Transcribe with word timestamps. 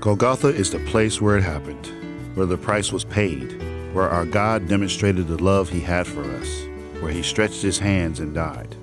Golgotha 0.00 0.48
is 0.48 0.70
the 0.70 0.78
place 0.78 1.20
where 1.20 1.36
it 1.36 1.42
happened, 1.42 1.86
where 2.34 2.46
the 2.46 2.56
price 2.56 2.90
was 2.90 3.04
paid, 3.04 3.62
where 3.92 4.08
our 4.08 4.24
God 4.24 4.66
demonstrated 4.66 5.28
the 5.28 5.42
love 5.42 5.68
he 5.68 5.80
had 5.80 6.06
for 6.06 6.22
us, 6.36 6.62
where 7.00 7.12
he 7.12 7.22
stretched 7.22 7.60
his 7.60 7.78
hands 7.78 8.18
and 8.18 8.34
died. 8.34 8.74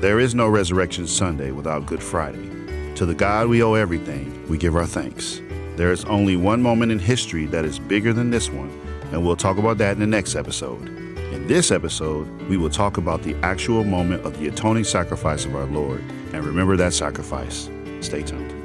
There 0.00 0.20
is 0.20 0.36
no 0.36 0.46
Resurrection 0.46 1.08
Sunday 1.08 1.50
without 1.50 1.86
Good 1.86 2.00
Friday. 2.00 2.48
To 2.94 3.04
the 3.04 3.14
God 3.14 3.48
we 3.48 3.60
owe 3.60 3.74
everything, 3.74 4.46
we 4.48 4.56
give 4.56 4.76
our 4.76 4.86
thanks. 4.86 5.40
There 5.74 5.90
is 5.90 6.04
only 6.04 6.36
one 6.36 6.62
moment 6.62 6.92
in 6.92 7.00
history 7.00 7.46
that 7.46 7.64
is 7.64 7.80
bigger 7.80 8.12
than 8.12 8.30
this 8.30 8.48
one, 8.48 8.70
and 9.10 9.26
we'll 9.26 9.34
talk 9.34 9.58
about 9.58 9.78
that 9.78 9.94
in 9.94 9.98
the 9.98 10.06
next 10.06 10.36
episode. 10.36 10.86
In 10.86 11.48
this 11.48 11.72
episode, 11.72 12.28
we 12.42 12.56
will 12.56 12.70
talk 12.70 12.98
about 12.98 13.24
the 13.24 13.34
actual 13.42 13.82
moment 13.82 14.24
of 14.24 14.38
the 14.38 14.46
atoning 14.46 14.84
sacrifice 14.84 15.44
of 15.44 15.56
our 15.56 15.66
Lord, 15.66 16.04
and 16.32 16.44
remember 16.44 16.76
that 16.76 16.92
sacrifice. 16.94 17.68
Stay 18.00 18.22
tuned. 18.22 18.61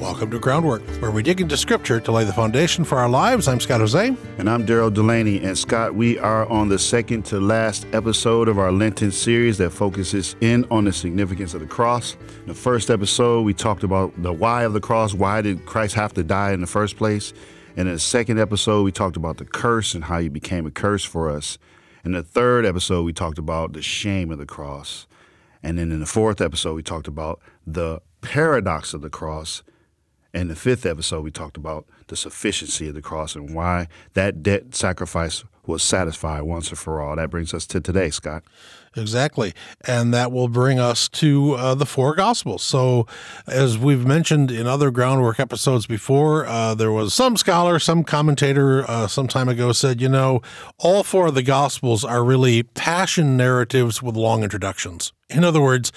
Welcome 0.00 0.30
to 0.30 0.38
Groundwork, 0.38 0.82
where 1.00 1.10
we 1.10 1.24
dig 1.24 1.40
into 1.40 1.56
Scripture 1.56 1.98
to 1.98 2.12
lay 2.12 2.22
the 2.22 2.32
foundation 2.32 2.84
for 2.84 2.98
our 2.98 3.08
lives. 3.08 3.48
I'm 3.48 3.58
Scott 3.58 3.80
Hoezee. 3.80 4.16
And 4.38 4.48
I'm 4.48 4.64
Daryl 4.64 4.94
Delaney. 4.94 5.42
And 5.42 5.58
Scott, 5.58 5.96
we 5.96 6.16
are 6.20 6.46
on 6.46 6.68
the 6.68 6.78
second 6.78 7.24
to 7.26 7.40
last 7.40 7.84
episode 7.92 8.46
of 8.46 8.60
our 8.60 8.70
Lenten 8.70 9.10
series 9.10 9.58
that 9.58 9.70
focuses 9.70 10.36
in 10.40 10.64
on 10.70 10.84
the 10.84 10.92
significance 10.92 11.52
of 11.52 11.62
the 11.62 11.66
cross. 11.66 12.16
In 12.42 12.46
the 12.46 12.54
first 12.54 12.90
episode, 12.90 13.42
we 13.42 13.52
talked 13.52 13.82
about 13.82 14.12
the 14.22 14.32
why 14.32 14.62
of 14.62 14.72
the 14.72 14.80
cross. 14.80 15.14
Why 15.14 15.42
did 15.42 15.66
Christ 15.66 15.96
have 15.96 16.14
to 16.14 16.22
die 16.22 16.52
in 16.52 16.60
the 16.60 16.68
first 16.68 16.96
place? 16.96 17.32
And 17.76 17.88
in 17.88 17.94
the 17.94 18.00
second 18.00 18.38
episode, 18.38 18.84
we 18.84 18.92
talked 18.92 19.16
about 19.16 19.38
the 19.38 19.46
curse 19.46 19.94
and 19.94 20.04
how 20.04 20.20
he 20.20 20.28
became 20.28 20.64
a 20.64 20.70
curse 20.70 21.02
for 21.02 21.28
us. 21.28 21.58
In 22.04 22.12
the 22.12 22.22
third 22.22 22.64
episode, 22.64 23.02
we 23.02 23.12
talked 23.12 23.38
about 23.38 23.72
the 23.72 23.82
shame 23.82 24.30
of 24.30 24.38
the 24.38 24.46
cross. 24.46 25.08
And 25.60 25.76
then 25.76 25.90
in 25.90 25.98
the 25.98 26.06
fourth 26.06 26.40
episode, 26.40 26.74
we 26.74 26.84
talked 26.84 27.08
about 27.08 27.40
the 27.66 28.00
paradox 28.20 28.94
of 28.94 29.00
the 29.00 29.10
cross 29.10 29.64
in 30.34 30.48
the 30.48 30.56
fifth 30.56 30.84
episode, 30.84 31.24
we 31.24 31.30
talked 31.30 31.56
about 31.56 31.86
the 32.08 32.16
sufficiency 32.16 32.88
of 32.88 32.94
the 32.94 33.02
cross 33.02 33.34
and 33.34 33.54
why 33.54 33.88
that 34.14 34.42
debt 34.42 34.74
sacrifice 34.74 35.44
was 35.66 35.82
satisfied 35.82 36.42
once 36.42 36.68
and 36.70 36.78
for 36.78 37.00
all. 37.00 37.16
That 37.16 37.30
brings 37.30 37.52
us 37.54 37.66
to 37.68 37.80
today, 37.80 38.10
Scott. 38.10 38.44
Exactly. 38.96 39.54
And 39.86 40.12
that 40.14 40.32
will 40.32 40.48
bring 40.48 40.78
us 40.78 41.08
to 41.10 41.54
uh, 41.54 41.74
the 41.74 41.86
four 41.86 42.14
Gospels. 42.14 42.62
So, 42.62 43.06
as 43.46 43.78
we've 43.78 44.06
mentioned 44.06 44.50
in 44.50 44.66
other 44.66 44.90
groundwork 44.90 45.38
episodes 45.38 45.86
before, 45.86 46.46
uh, 46.46 46.74
there 46.74 46.92
was 46.92 47.14
some 47.14 47.36
scholar, 47.36 47.78
some 47.78 48.04
commentator 48.04 48.88
uh, 48.88 49.06
some 49.06 49.28
time 49.28 49.48
ago 49.48 49.72
said, 49.72 50.00
you 50.00 50.08
know, 50.08 50.40
all 50.78 51.02
four 51.02 51.28
of 51.28 51.34
the 51.34 51.42
Gospels 51.42 52.04
are 52.04 52.24
really 52.24 52.62
passion 52.62 53.36
narratives 53.36 54.02
with 54.02 54.16
long 54.16 54.42
introductions. 54.42 55.12
In 55.30 55.44
other 55.44 55.60
words, 55.60 55.92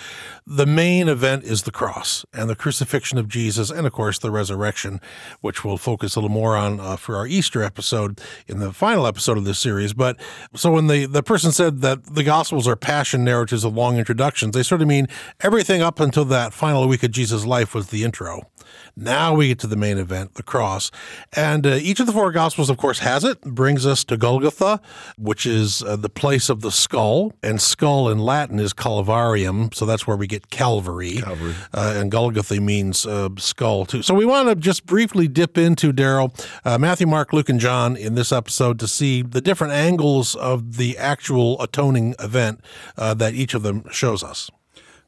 the 0.46 0.66
main 0.66 1.08
event 1.08 1.46
is 1.46 1.64
the 1.64 1.72
cross 1.72 2.26
and 2.34 2.50
the 2.50 2.56
crucifixion 2.56 3.18
of 3.18 3.30
Jesus, 3.30 3.70
and 3.70 3.88
of 3.88 3.94
course, 3.94 4.20
the 4.20 4.30
resurrection, 4.30 5.00
which 5.40 5.64
we'll 5.64 5.78
focus 5.78 6.16
a 6.16 6.20
little 6.20 6.34
more 6.34 6.58
on 6.58 6.82
uh, 6.82 6.98
for 6.98 7.16
our 7.16 7.26
Easter 7.26 7.64
episode 7.64 8.20
in 8.48 8.60
the 8.60 8.74
final 8.74 9.08
episode 9.08 9.38
of 9.38 9.46
this 9.46 9.58
series. 9.58 9.94
But 9.94 10.20
so 10.54 10.74
when 10.74 10.88
the, 10.88 11.06
the 11.06 11.24
person 11.24 11.54
said 11.54 11.80
that 11.80 12.14
the 12.14 12.24
Gospels 12.24 12.68
are 12.68 12.76
passion 12.82 13.24
narratives 13.24 13.64
of 13.64 13.76
long 13.76 13.98
introductions, 13.98 14.54
they 14.54 14.64
sort 14.64 14.82
of 14.82 14.88
mean 14.88 15.08
everything 15.40 15.82
up 15.82 16.00
until 16.00 16.26
that 16.26 16.54
final 16.54 16.88
week 16.88 17.04
of 17.04 17.12
Jesus' 17.12 17.46
life 17.46 17.74
was 17.74 17.88
the 17.88 18.04
intro. 18.04 18.42
Now 18.96 19.36
we 19.36 19.50
get 19.50 19.60
to 19.60 19.68
the 19.68 19.76
main 19.76 19.98
event, 19.98 20.36
the 20.36 20.44
cross. 20.44 20.92
And 21.36 21.66
uh, 21.66 21.76
each 21.76 22.00
of 22.00 22.08
the 22.08 22.14
four 22.14 22.32
Gospels, 22.32 22.70
of 22.70 22.78
course, 22.78 23.00
has 23.00 23.24
it, 23.24 23.42
brings 23.42 23.86
us 23.86 24.04
to 24.06 24.18
Golgotha, 24.18 24.82
which 25.18 25.46
is 25.46 25.82
uh, 25.84 25.96
the 25.96 26.10
place 26.10 26.50
of 26.50 26.62
the 26.62 26.72
skull. 26.72 27.34
And 27.44 27.62
skull 27.62 28.10
in 28.10 28.20
Latin 28.20 28.60
is 28.60 28.74
Calvarium, 28.74 29.74
so 29.74 29.86
that's 29.86 30.06
where 30.06 30.18
we 30.18 30.28
get 30.28 30.50
Calvary. 30.50 31.18
Calvary. 31.18 31.56
Uh, 31.74 31.96
and 31.98 32.12
Golgotha 32.12 32.60
means 32.60 33.06
uh, 33.06 33.30
skull, 33.38 33.86
too. 33.86 34.02
So 34.02 34.14
we 34.14 34.26
want 34.26 34.50
to 34.50 34.56
just 34.56 34.86
briefly 34.86 35.28
dip 35.28 35.58
into, 35.58 35.92
Daryl, 35.92 36.34
uh, 36.66 36.78
Matthew, 36.78 37.08
Mark, 37.08 37.34
Luke, 37.34 37.50
and 37.50 37.60
John 37.60 37.96
in 37.96 38.16
this 38.16 38.32
episode 38.32 38.80
to 38.80 38.88
see 38.88 39.22
the 39.22 39.42
different 39.42 39.74
angles 39.74 40.36
of 40.36 40.78
the 40.78 40.98
actual 40.98 41.62
atoning 41.62 42.16
event 42.20 42.62
uh, 42.98 43.14
that 43.16 43.34
each 43.34 43.54
of 43.54 43.64
them 43.64 43.84
shows 43.92 44.24
us. 44.24 44.50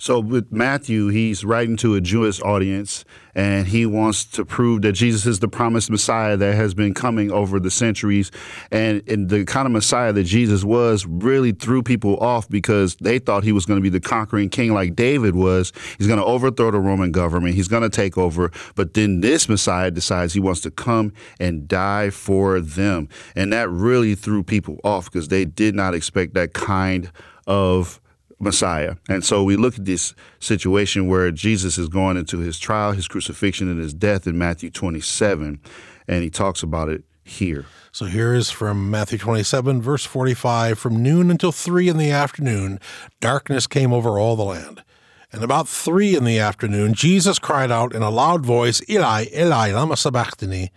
So 0.04 0.20
with 0.20 0.52
Matthew, 0.52 1.08
he's 1.08 1.46
writing 1.46 1.78
to 1.78 1.96
a 1.96 2.02
Jewish 2.02 2.42
audience 2.42 3.06
and 3.36 3.66
he 3.66 3.86
wants 3.86 4.26
to 4.26 4.44
prove 4.44 4.82
that 4.82 4.92
Jesus 4.92 5.26
is 5.26 5.40
the 5.40 5.48
promised 5.48 5.90
Messiah 5.90 6.36
that 6.36 6.56
has 6.56 6.74
been 6.74 6.94
coming 6.94 7.32
over 7.32 7.58
the 7.58 7.72
centuries. 7.72 8.30
And, 8.70 9.02
and 9.08 9.30
the 9.30 9.46
kind 9.46 9.66
of 9.66 9.72
Messiah 9.72 10.12
that 10.12 10.26
Jesus 10.26 10.66
was 10.66 11.06
really 11.06 11.54
threw 11.54 11.84
people 11.84 12.18
off 12.18 12.50
because 12.50 12.98
they 12.98 13.18
thought 13.18 13.46
he 13.46 13.54
was 13.54 13.66
going 13.66 13.78
to 13.78 13.82
be 13.82 13.88
the 13.88 14.02
conquering 14.02 14.50
king 14.50 14.74
like 14.74 14.94
David 14.94 15.38
was. 15.38 15.72
He's 15.98 16.08
going 16.08 16.20
to 16.20 16.26
overthrow 16.26 16.72
the 16.72 16.82
Roman 16.82 17.14
government. 17.14 17.56
He's 17.56 17.70
going 17.70 17.84
to 17.84 17.90
take 17.90 18.18
over. 18.18 18.52
But 18.76 18.96
then 18.96 19.22
this 19.22 19.48
Messiah 19.48 19.90
decides 19.90 20.34
he 20.34 20.42
wants 20.42 20.60
to 20.62 20.72
come 20.72 21.14
and 21.40 21.66
die 21.66 22.10
for 22.10 22.60
them. 22.60 23.08
And 23.38 23.54
that 23.54 23.70
really 23.70 24.16
threw 24.16 24.44
people 24.44 24.82
off 24.84 25.10
because 25.10 25.30
they 25.30 25.46
did 25.46 25.76
not 25.76 25.94
expect 25.94 26.34
that 26.34 26.52
kind 26.52 27.10
of 27.48 28.02
Messiah. 28.44 28.96
And 29.10 29.24
so 29.24 29.44
we 29.44 29.56
look 29.56 29.78
at 29.78 29.86
this 29.86 30.14
situation 30.40 31.08
where 31.08 31.32
Jesus 31.32 31.78
is 31.78 31.88
going 31.88 32.18
into 32.18 32.40
his 32.40 32.60
trial, 32.60 32.92
his 32.92 33.08
crucifixion, 33.08 33.70
and 33.70 33.80
his 33.80 33.94
death 33.94 34.28
in 34.28 34.38
Matthew 34.38 34.70
27, 34.70 35.60
and 36.08 36.24
he 36.24 36.30
talks 36.30 36.62
about 36.64 36.90
it 36.90 37.04
here. 37.24 37.66
So 37.92 38.06
here 38.06 38.34
is 38.34 38.50
from 38.50 38.90
Matthew 38.90 39.18
27, 39.18 39.82
verse 39.82 40.06
45 40.06 40.78
From 40.78 41.02
noon 41.02 41.32
until 41.32 41.52
three 41.52 41.88
in 41.88 41.98
the 41.98 42.12
afternoon, 42.12 42.80
darkness 43.22 43.68
came 43.68 43.94
over 43.94 44.20
all 44.20 44.36
the 44.36 44.44
land. 44.44 44.84
And 45.32 45.44
about 45.44 45.68
three 45.68 46.16
in 46.16 46.26
the 46.26 46.38
afternoon, 46.38 46.94
Jesus 46.94 47.40
cried 47.40 47.72
out 47.72 47.96
in 47.96 48.04
a 48.04 48.12
loud 48.12 48.46
voice, 48.46 48.82
Eli, 48.88 49.26
Eli, 49.36 49.72
lama 49.72 49.98
sabachthani, 49.98 50.72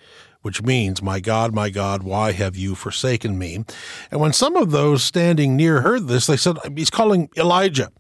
which 0.47 0.63
means, 0.63 1.03
My 1.03 1.19
God, 1.19 1.53
my 1.53 1.71
God, 1.71 2.05
why 2.05 2.31
have 2.31 2.55
you 2.55 2.77
forsaken 2.77 3.37
me? 3.37 3.65
And 4.13 4.21
when 4.21 4.33
some 4.33 4.55
of 4.55 4.71
those 4.71 5.03
standing 5.03 5.57
near 5.57 5.81
heard 5.81 6.07
this, 6.07 6.29
they 6.29 6.37
said, 6.37 6.57
He's 6.77 6.89
calling 6.89 7.29
Elijah. 7.37 7.91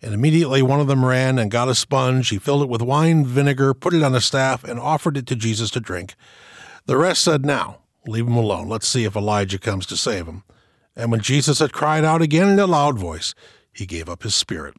And 0.00 0.14
immediately 0.14 0.62
one 0.62 0.78
of 0.78 0.86
them 0.86 1.04
ran 1.04 1.40
and 1.40 1.50
got 1.50 1.68
a 1.68 1.74
sponge. 1.74 2.28
He 2.28 2.38
filled 2.38 2.62
it 2.62 2.68
with 2.68 2.82
wine 2.82 3.26
vinegar, 3.26 3.74
put 3.74 3.94
it 3.94 4.04
on 4.04 4.14
a 4.14 4.20
staff, 4.20 4.62
and 4.62 4.78
offered 4.78 5.16
it 5.16 5.26
to 5.26 5.34
Jesus 5.34 5.72
to 5.72 5.80
drink. 5.80 6.14
The 6.86 6.96
rest 6.96 7.24
said, 7.24 7.44
Now, 7.44 7.80
leave 8.06 8.28
him 8.28 8.36
alone. 8.36 8.68
Let's 8.68 8.86
see 8.86 9.02
if 9.02 9.16
Elijah 9.16 9.58
comes 9.58 9.84
to 9.86 9.96
save 9.96 10.26
him. 10.26 10.44
And 10.94 11.10
when 11.10 11.20
Jesus 11.20 11.58
had 11.58 11.72
cried 11.72 12.04
out 12.04 12.22
again 12.22 12.48
in 12.48 12.60
a 12.60 12.66
loud 12.68 12.96
voice, 12.96 13.34
he 13.72 13.86
gave 13.86 14.08
up 14.08 14.22
his 14.22 14.36
spirit. 14.36 14.76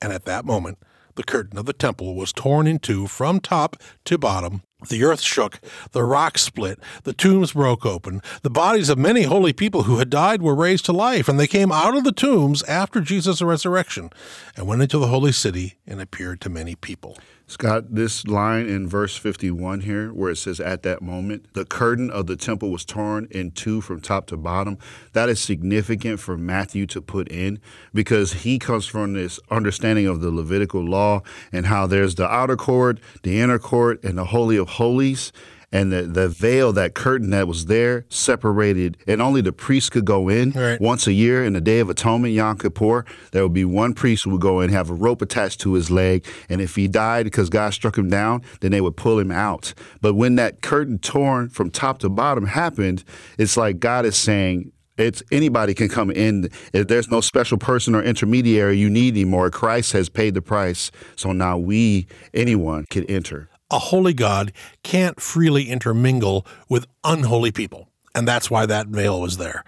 And 0.00 0.12
at 0.12 0.26
that 0.26 0.44
moment, 0.44 0.78
the 1.16 1.24
curtain 1.24 1.58
of 1.58 1.66
the 1.66 1.72
temple 1.72 2.14
was 2.14 2.32
torn 2.32 2.68
in 2.68 2.78
two 2.78 3.08
from 3.08 3.40
top 3.40 3.76
to 4.04 4.16
bottom. 4.16 4.62
The 4.90 5.04
earth 5.04 5.22
shook, 5.22 5.58
the 5.92 6.04
rocks 6.04 6.42
split, 6.42 6.78
the 7.04 7.14
tombs 7.14 7.52
broke 7.52 7.86
open. 7.86 8.20
The 8.42 8.50
bodies 8.50 8.90
of 8.90 8.98
many 8.98 9.22
holy 9.22 9.54
people 9.54 9.84
who 9.84 9.98
had 9.98 10.10
died 10.10 10.42
were 10.42 10.54
raised 10.54 10.84
to 10.84 10.92
life, 10.92 11.28
and 11.28 11.40
they 11.40 11.46
came 11.46 11.72
out 11.72 11.96
of 11.96 12.04
the 12.04 12.12
tombs 12.12 12.62
after 12.64 13.00
Jesus' 13.00 13.40
resurrection 13.40 14.10
and 14.54 14.66
went 14.66 14.82
into 14.82 14.98
the 14.98 15.06
holy 15.06 15.32
city 15.32 15.78
and 15.86 15.98
appeared 15.98 16.42
to 16.42 16.50
many 16.50 16.74
people. 16.74 17.16
Scott, 17.48 17.94
this 17.94 18.26
line 18.26 18.66
in 18.66 18.88
verse 18.88 19.16
51 19.16 19.82
here, 19.82 20.12
where 20.12 20.32
it 20.32 20.36
says, 20.36 20.58
At 20.58 20.82
that 20.82 21.00
moment, 21.00 21.46
the 21.52 21.64
curtain 21.64 22.10
of 22.10 22.26
the 22.26 22.34
temple 22.34 22.72
was 22.72 22.84
torn 22.84 23.28
in 23.30 23.52
two 23.52 23.80
from 23.80 24.00
top 24.00 24.26
to 24.26 24.36
bottom, 24.36 24.78
that 25.12 25.28
is 25.28 25.40
significant 25.40 26.18
for 26.18 26.36
Matthew 26.36 26.86
to 26.88 27.00
put 27.00 27.28
in 27.28 27.60
because 27.94 28.32
he 28.32 28.58
comes 28.58 28.86
from 28.86 29.12
this 29.12 29.38
understanding 29.48 30.08
of 30.08 30.20
the 30.20 30.32
Levitical 30.32 30.84
law 30.84 31.22
and 31.52 31.66
how 31.66 31.86
there's 31.86 32.16
the 32.16 32.28
outer 32.28 32.56
court, 32.56 32.98
the 33.22 33.40
inner 33.40 33.60
court, 33.60 34.02
and 34.02 34.18
the 34.18 34.24
Holy 34.24 34.56
of 34.56 34.70
Holies 34.70 35.30
and 35.72 35.92
the, 35.92 36.02
the 36.02 36.28
veil, 36.28 36.72
that 36.72 36.94
curtain 36.94 37.30
that 37.30 37.48
was 37.48 37.66
there, 37.66 38.06
separated, 38.08 38.96
and 39.06 39.20
only 39.20 39.40
the 39.40 39.52
priest 39.52 39.92
could 39.92 40.04
go 40.04 40.28
in 40.28 40.50
right. 40.52 40.80
once 40.80 41.06
a 41.06 41.12
year 41.12 41.44
in 41.44 41.52
the 41.52 41.60
Day 41.60 41.80
of 41.80 41.90
Atonement, 41.90 42.34
Yom 42.34 42.58
Kippur. 42.58 43.04
There 43.32 43.42
would 43.42 43.52
be 43.52 43.64
one 43.64 43.94
priest 43.94 44.24
who 44.24 44.30
would 44.30 44.40
go 44.40 44.60
in, 44.60 44.70
have 44.70 44.90
a 44.90 44.94
rope 44.94 45.22
attached 45.22 45.60
to 45.62 45.74
his 45.74 45.90
leg, 45.90 46.24
and 46.48 46.60
if 46.60 46.76
he 46.76 46.88
died 46.88 47.24
because 47.24 47.50
God 47.50 47.74
struck 47.74 47.98
him 47.98 48.08
down, 48.08 48.42
then 48.60 48.70
they 48.70 48.80
would 48.80 48.96
pull 48.96 49.18
him 49.18 49.30
out. 49.30 49.74
But 50.00 50.14
when 50.14 50.36
that 50.36 50.62
curtain 50.62 50.98
torn 50.98 51.48
from 51.48 51.70
top 51.70 51.98
to 51.98 52.08
bottom 52.08 52.46
happened, 52.46 53.04
it's 53.38 53.56
like 53.56 53.80
God 53.80 54.06
is 54.06 54.16
saying, 54.16 54.72
it's 54.98 55.22
anybody 55.30 55.74
can 55.74 55.88
come 55.88 56.10
in. 56.10 56.48
If 56.72 56.88
there's 56.88 57.10
no 57.10 57.20
special 57.20 57.58
person 57.58 57.94
or 57.94 58.02
intermediary 58.02 58.78
you 58.78 58.88
need 58.88 59.14
anymore, 59.14 59.50
Christ 59.50 59.92
has 59.92 60.08
paid 60.08 60.32
the 60.32 60.40
price. 60.40 60.90
So 61.16 61.32
now 61.32 61.58
we, 61.58 62.06
anyone, 62.32 62.86
can 62.88 63.04
enter 63.04 63.50
a 63.70 63.78
holy 63.78 64.14
God 64.14 64.52
can't 64.82 65.20
freely 65.20 65.68
intermingle 65.68 66.46
with 66.68 66.86
unholy 67.04 67.52
people. 67.52 67.88
And 68.14 68.26
that's 68.26 68.50
why 68.50 68.64
that 68.64 68.86
veil 68.86 69.20
was 69.20 69.36
there. 69.36 69.62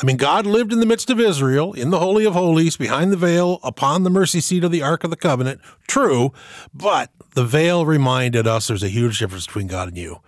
I 0.00 0.06
mean, 0.06 0.16
God 0.16 0.46
lived 0.46 0.72
in 0.72 0.78
the 0.78 0.86
midst 0.86 1.10
of 1.10 1.18
Israel, 1.18 1.72
in 1.72 1.90
the 1.90 1.98
Holy 1.98 2.24
of 2.24 2.32
Holies, 2.32 2.76
behind 2.76 3.10
the 3.10 3.16
veil, 3.16 3.58
upon 3.64 4.04
the 4.04 4.10
mercy 4.10 4.40
seat 4.40 4.62
of 4.62 4.70
the 4.70 4.82
Ark 4.82 5.02
of 5.02 5.10
the 5.10 5.16
Covenant. 5.16 5.60
True, 5.88 6.32
but 6.72 7.10
the 7.34 7.44
veil 7.44 7.84
reminded 7.84 8.46
us 8.46 8.68
there's 8.68 8.84
a 8.84 8.88
huge 8.88 9.18
difference 9.18 9.46
between 9.46 9.66
God 9.66 9.88
and 9.88 9.98
you. 9.98 10.20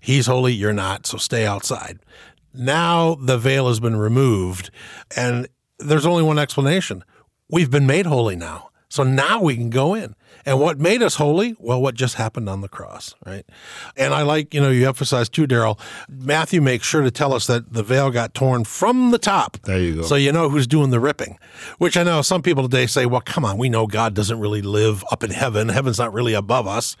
He's 0.00 0.26
holy, 0.26 0.54
you're 0.54 0.72
not, 0.72 1.06
so 1.06 1.18
stay 1.18 1.44
outside. 1.46 1.98
Now 2.54 3.14
the 3.14 3.36
veil 3.36 3.68
has 3.68 3.78
been 3.78 3.96
removed, 3.96 4.70
and 5.14 5.48
there's 5.78 6.06
only 6.06 6.22
one 6.22 6.38
explanation. 6.38 7.04
We've 7.50 7.70
been 7.70 7.86
made 7.86 8.06
holy 8.06 8.36
now. 8.36 8.70
So 8.88 9.02
now 9.02 9.42
we 9.42 9.54
can 9.54 9.68
go 9.68 9.92
in. 9.92 10.14
And 10.48 10.58
what 10.58 10.78
made 10.80 11.02
us 11.02 11.16
holy? 11.16 11.54
Well, 11.58 11.82
what 11.82 11.94
just 11.94 12.14
happened 12.14 12.48
on 12.48 12.62
the 12.62 12.70
cross, 12.70 13.14
right? 13.26 13.44
And 13.98 14.14
I 14.14 14.22
like, 14.22 14.54
you 14.54 14.62
know, 14.62 14.70
you 14.70 14.88
emphasize 14.88 15.28
too, 15.28 15.46
Daryl. 15.46 15.78
Matthew 16.08 16.62
makes 16.62 16.86
sure 16.86 17.02
to 17.02 17.10
tell 17.10 17.34
us 17.34 17.46
that 17.48 17.74
the 17.74 17.82
veil 17.82 18.10
got 18.10 18.32
torn 18.32 18.64
from 18.64 19.10
the 19.10 19.18
top. 19.18 19.58
There 19.64 19.78
you 19.78 19.96
go. 19.96 20.02
So 20.02 20.14
you 20.14 20.32
know 20.32 20.48
who's 20.48 20.66
doing 20.66 20.88
the 20.88 21.00
ripping, 21.00 21.38
which 21.76 21.98
I 21.98 22.02
know 22.02 22.22
some 22.22 22.40
people 22.40 22.62
today 22.62 22.86
say, 22.86 23.04
well, 23.04 23.20
come 23.20 23.44
on, 23.44 23.58
we 23.58 23.68
know 23.68 23.86
God 23.86 24.14
doesn't 24.14 24.40
really 24.40 24.62
live 24.62 25.04
up 25.12 25.22
in 25.22 25.32
heaven. 25.32 25.68
Heaven's 25.68 25.98
not 25.98 26.14
really 26.14 26.32
above 26.32 26.66
us. 26.66 26.96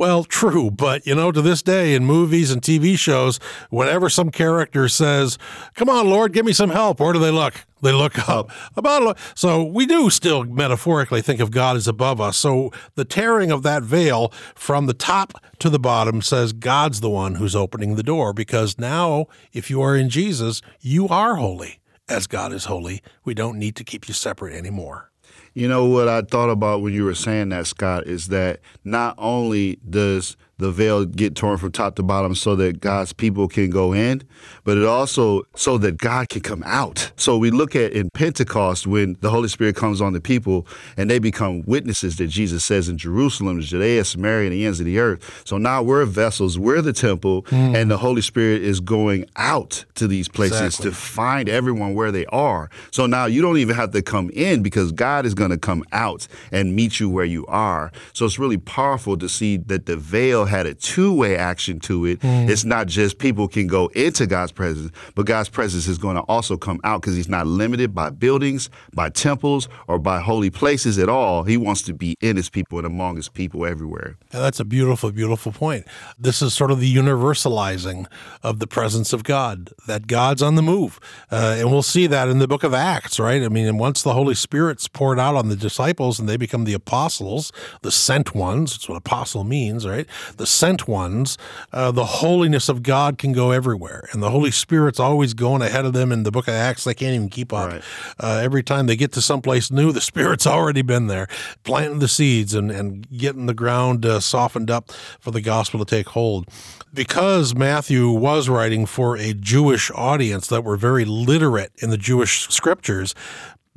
Well, 0.00 0.24
true, 0.24 0.70
but 0.70 1.06
you 1.06 1.14
know, 1.14 1.30
to 1.30 1.42
this 1.42 1.60
day 1.60 1.94
in 1.94 2.06
movies 2.06 2.50
and 2.50 2.62
TV 2.62 2.98
shows, 2.98 3.38
whenever 3.68 4.08
some 4.08 4.30
character 4.30 4.88
says, 4.88 5.36
"Come 5.74 5.90
on, 5.90 6.08
Lord, 6.08 6.32
give 6.32 6.46
me 6.46 6.54
some 6.54 6.70
help," 6.70 7.00
where 7.00 7.12
do 7.12 7.18
they 7.18 7.30
look? 7.30 7.66
They 7.82 7.92
look 7.92 8.26
up. 8.26 8.50
About 8.78 9.18
so 9.34 9.62
we 9.62 9.84
do 9.84 10.08
still 10.08 10.44
metaphorically 10.44 11.20
think 11.20 11.38
of 11.38 11.50
God 11.50 11.76
as 11.76 11.86
above 11.86 12.18
us. 12.18 12.38
So 12.38 12.72
the 12.94 13.04
tearing 13.04 13.50
of 13.50 13.62
that 13.64 13.82
veil 13.82 14.32
from 14.54 14.86
the 14.86 14.94
top 14.94 15.34
to 15.58 15.68
the 15.68 15.78
bottom 15.78 16.22
says 16.22 16.54
God's 16.54 17.00
the 17.00 17.10
one 17.10 17.34
who's 17.34 17.54
opening 17.54 17.96
the 17.96 18.02
door 18.02 18.32
because 18.32 18.78
now 18.78 19.26
if 19.52 19.68
you 19.68 19.82
are 19.82 19.94
in 19.94 20.08
Jesus, 20.08 20.62
you 20.80 21.08
are 21.08 21.34
holy 21.34 21.78
as 22.08 22.26
God 22.26 22.54
is 22.54 22.64
holy. 22.64 23.02
We 23.26 23.34
don't 23.34 23.58
need 23.58 23.76
to 23.76 23.84
keep 23.84 24.08
you 24.08 24.14
separate 24.14 24.56
anymore. 24.56 25.09
You 25.54 25.68
know 25.68 25.86
what 25.86 26.08
I 26.08 26.22
thought 26.22 26.50
about 26.50 26.80
when 26.82 26.92
you 26.92 27.04
were 27.04 27.14
saying 27.14 27.48
that, 27.48 27.66
Scott, 27.66 28.06
is 28.06 28.28
that 28.28 28.60
not 28.84 29.14
only 29.18 29.80
does 29.88 30.36
the 30.60 30.70
veil 30.70 31.04
get 31.04 31.34
torn 31.34 31.58
from 31.58 31.72
top 31.72 31.96
to 31.96 32.02
bottom 32.02 32.34
so 32.34 32.54
that 32.56 32.80
God's 32.80 33.12
people 33.12 33.48
can 33.48 33.70
go 33.70 33.92
in, 33.92 34.22
but 34.64 34.76
it 34.76 34.84
also 34.84 35.42
so 35.56 35.78
that 35.78 35.98
God 35.98 36.28
can 36.28 36.42
come 36.42 36.62
out. 36.64 37.10
So 37.16 37.36
we 37.38 37.50
look 37.50 37.74
at 37.74 37.92
in 37.92 38.10
Pentecost 38.10 38.86
when 38.86 39.16
the 39.20 39.30
Holy 39.30 39.48
Spirit 39.48 39.74
comes 39.74 40.00
on 40.00 40.12
the 40.12 40.20
people 40.20 40.66
and 40.96 41.10
they 41.10 41.18
become 41.18 41.62
witnesses 41.62 42.16
that 42.16 42.28
Jesus 42.28 42.64
says 42.64 42.88
in 42.88 42.98
Jerusalem, 42.98 43.60
Judea, 43.60 44.04
Samaria, 44.04 44.50
and 44.50 44.52
the 44.52 44.66
ends 44.66 44.80
of 44.80 44.86
the 44.86 44.98
earth. 44.98 45.42
So 45.44 45.58
now 45.58 45.82
we're 45.82 46.04
vessels, 46.04 46.58
we're 46.58 46.82
the 46.82 46.92
temple, 46.92 47.42
mm. 47.44 47.74
and 47.74 47.90
the 47.90 47.98
Holy 47.98 48.22
Spirit 48.22 48.62
is 48.62 48.80
going 48.80 49.26
out 49.36 49.84
to 49.94 50.06
these 50.06 50.28
places 50.28 50.60
exactly. 50.60 50.90
to 50.90 50.96
find 50.96 51.48
everyone 51.48 51.94
where 51.94 52.12
they 52.12 52.26
are. 52.26 52.70
So 52.90 53.06
now 53.06 53.26
you 53.26 53.40
don't 53.40 53.56
even 53.56 53.76
have 53.76 53.92
to 53.92 54.02
come 54.02 54.30
in 54.30 54.62
because 54.62 54.92
God 54.92 55.24
is 55.24 55.34
going 55.34 55.50
to 55.50 55.58
come 55.58 55.84
out 55.92 56.28
and 56.52 56.76
meet 56.76 57.00
you 57.00 57.08
where 57.08 57.24
you 57.24 57.46
are. 57.46 57.90
So 58.12 58.26
it's 58.26 58.38
really 58.38 58.58
powerful 58.58 59.16
to 59.16 59.28
see 59.28 59.56
that 59.56 59.86
the 59.86 59.96
veil 59.96 60.44
had 60.50 60.66
a 60.66 60.74
two 60.74 61.14
way 61.14 61.36
action 61.36 61.80
to 61.80 62.04
it. 62.04 62.20
Mm. 62.20 62.50
It's 62.50 62.64
not 62.64 62.86
just 62.86 63.18
people 63.18 63.48
can 63.48 63.66
go 63.66 63.86
into 63.88 64.26
God's 64.26 64.52
presence, 64.52 64.92
but 65.14 65.24
God's 65.24 65.48
presence 65.48 65.86
is 65.86 65.96
going 65.96 66.16
to 66.16 66.22
also 66.22 66.56
come 66.56 66.80
out 66.84 67.00
because 67.00 67.16
He's 67.16 67.28
not 67.28 67.46
limited 67.46 67.94
by 67.94 68.10
buildings, 68.10 68.68
by 68.92 69.08
temples, 69.08 69.68
or 69.86 69.98
by 69.98 70.20
holy 70.20 70.50
places 70.50 70.98
at 70.98 71.08
all. 71.08 71.44
He 71.44 71.56
wants 71.56 71.82
to 71.82 71.94
be 71.94 72.16
in 72.20 72.36
His 72.36 72.50
people 72.50 72.78
and 72.78 72.86
among 72.86 73.16
His 73.16 73.28
people 73.28 73.64
everywhere. 73.64 74.16
And 74.32 74.42
that's 74.42 74.60
a 74.60 74.64
beautiful, 74.64 75.10
beautiful 75.12 75.52
point. 75.52 75.86
This 76.18 76.42
is 76.42 76.52
sort 76.52 76.70
of 76.70 76.80
the 76.80 76.94
universalizing 76.94 78.06
of 78.42 78.58
the 78.58 78.66
presence 78.66 79.12
of 79.12 79.24
God, 79.24 79.70
that 79.86 80.06
God's 80.06 80.42
on 80.42 80.56
the 80.56 80.62
move. 80.62 81.00
Uh, 81.30 81.56
and 81.58 81.70
we'll 81.70 81.82
see 81.82 82.06
that 82.08 82.28
in 82.28 82.38
the 82.38 82.48
book 82.48 82.64
of 82.64 82.74
Acts, 82.74 83.18
right? 83.18 83.42
I 83.42 83.48
mean, 83.48 83.66
and 83.66 83.78
once 83.78 84.02
the 84.02 84.12
Holy 84.12 84.34
Spirit's 84.34 84.88
poured 84.88 85.18
out 85.18 85.36
on 85.36 85.48
the 85.48 85.56
disciples 85.56 86.18
and 86.18 86.28
they 86.28 86.36
become 86.36 86.64
the 86.64 86.74
apostles, 86.74 87.52
the 87.82 87.90
sent 87.90 88.34
ones, 88.34 88.72
that's 88.72 88.88
what 88.88 88.96
apostle 88.96 89.44
means, 89.44 89.86
right? 89.86 90.06
The 90.40 90.46
sent 90.46 90.88
ones, 90.88 91.36
uh, 91.70 91.92
the 91.92 92.06
holiness 92.06 92.70
of 92.70 92.82
God 92.82 93.18
can 93.18 93.32
go 93.32 93.50
everywhere. 93.50 94.08
And 94.10 94.22
the 94.22 94.30
Holy 94.30 94.50
Spirit's 94.50 94.98
always 94.98 95.34
going 95.34 95.60
ahead 95.60 95.84
of 95.84 95.92
them 95.92 96.10
in 96.10 96.22
the 96.22 96.30
book 96.30 96.48
of 96.48 96.54
Acts. 96.54 96.84
They 96.84 96.94
can't 96.94 97.14
even 97.14 97.28
keep 97.28 97.52
up. 97.52 97.70
Right. 97.70 97.82
Uh, 98.18 98.40
every 98.42 98.62
time 98.62 98.86
they 98.86 98.96
get 98.96 99.12
to 99.12 99.22
someplace 99.22 99.70
new, 99.70 99.92
the 99.92 100.00
Spirit's 100.10 100.46
already 100.46 100.80
been 100.80 101.08
there, 101.08 101.28
planting 101.62 101.98
the 101.98 102.08
seeds 102.08 102.54
and, 102.54 102.70
and 102.70 103.06
getting 103.10 103.44
the 103.44 103.54
ground 103.54 104.06
uh, 104.06 104.18
softened 104.18 104.70
up 104.70 104.90
for 105.20 105.30
the 105.30 105.42
gospel 105.42 105.78
to 105.78 105.84
take 105.84 106.08
hold 106.08 106.48
because 106.92 107.54
Matthew 107.54 108.10
was 108.10 108.48
writing 108.48 108.86
for 108.86 109.16
a 109.16 109.34
Jewish 109.34 109.90
audience 109.94 110.48
that 110.48 110.64
were 110.64 110.76
very 110.76 111.04
literate 111.04 111.72
in 111.78 111.90
the 111.90 111.98
Jewish 111.98 112.48
scriptures, 112.48 113.14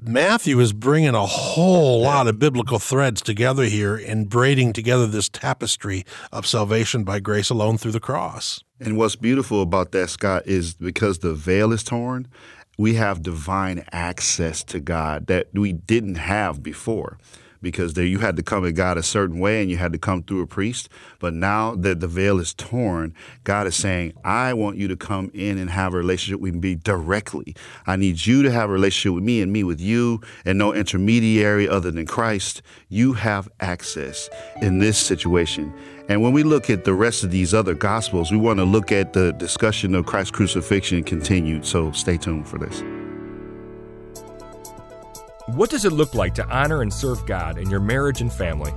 Matthew 0.06 0.60
is 0.60 0.74
bringing 0.74 1.16
a 1.16 1.26
whole 1.26 2.02
lot 2.02 2.28
of 2.28 2.38
biblical 2.38 2.78
threads 2.78 3.22
together 3.22 3.64
here 3.64 3.96
and 3.96 4.28
braiding 4.28 4.74
together 4.74 5.08
this 5.08 5.30
tapestry 5.30 6.06
of 6.30 6.46
salvation 6.46 7.06
by 7.06 7.22
grace 7.22 7.50
alone 7.50 7.78
through 7.78 7.94
the 7.94 8.02
cross. 8.02 8.62
And 8.82 8.98
what's 8.98 9.16
beautiful 9.16 9.62
about 9.62 9.94
that, 9.94 10.10
Scott, 10.10 10.44
is 10.46 10.74
because 10.74 11.20
the 11.20 11.34
veil 11.34 11.72
is 11.72 11.84
torn, 11.84 12.28
we 12.78 12.96
have 12.96 13.24
divine 13.24 13.86
access 13.94 14.62
to 14.66 14.82
God 14.82 15.28
that 15.28 15.48
we 15.54 15.72
didn't 15.72 16.16
have 16.16 16.62
before 16.62 17.18
because 17.64 17.94
there 17.94 18.06
you 18.06 18.20
had 18.20 18.36
to 18.36 18.44
come 18.44 18.68
at 18.68 18.76
God 18.76 19.00
a 19.00 19.04
certain 19.04 19.40
way 19.40 19.62
and 19.62 19.72
you 19.72 19.78
had 19.78 19.94
to 19.94 19.98
come 19.98 20.22
through 20.22 20.42
a 20.42 20.48
priest. 20.48 20.90
But 21.18 21.34
now 21.34 21.74
that 21.76 22.02
the 22.02 22.08
veil 22.08 22.40
is 22.40 22.54
torn, 22.54 23.16
God 23.44 23.66
is 23.66 23.76
saying, 23.76 24.14
I 24.24 24.54
want 24.54 24.78
you 24.78 24.88
to 24.90 24.96
come 24.96 25.32
in 25.34 25.58
and 25.58 25.70
have 25.70 25.96
a 25.96 25.98
relationship 25.98 26.42
with 26.42 26.54
me 26.54 26.76
directly. 26.76 27.56
I 27.88 27.96
need 27.96 28.24
you 28.26 28.44
to 28.44 28.52
have 28.52 28.70
a 28.70 28.74
relationship 28.74 29.16
with 29.16 29.24
me 29.24 29.42
and 29.42 29.52
me 29.52 29.64
with 29.64 29.82
you 29.82 30.22
and 30.46 30.60
no 30.60 30.74
intermediary 30.74 31.68
other 31.68 31.90
than 31.90 32.06
Christ. 32.06 32.62
You 32.90 33.14
have 33.14 33.50
access 33.60 34.30
in 34.62 34.78
this 34.78 34.98
situation. 34.98 35.74
And 36.10 36.22
when 36.22 36.34
we 36.34 36.44
look 36.44 36.70
at 36.70 36.84
the 36.84 36.94
rest 36.94 37.24
of 37.24 37.32
these 37.32 37.54
other 37.54 37.74
gospels, 37.74 38.30
we 38.30 38.38
want 38.38 38.60
to 38.60 38.66
look 38.66 38.92
at 38.92 39.14
the 39.14 39.32
discussion 39.34 39.96
of 39.96 40.06
Christ's 40.06 40.32
crucifixion 40.32 41.04
continued. 41.04 41.66
So 41.66 41.92
stay 41.94 42.18
tuned 42.18 42.48
for 42.48 42.60
this. 42.60 43.03
What 45.48 45.70
does 45.70 45.84
it 45.84 45.92
look 45.92 46.16
like 46.16 46.34
to 46.36 46.48
honor 46.48 46.84
and 46.84 46.94
serve 46.94 47.26
God 47.26 47.58
in 47.58 47.70
your 47.70 47.82
marriage 47.82 48.22
and 48.22 48.32
family? 48.32 48.74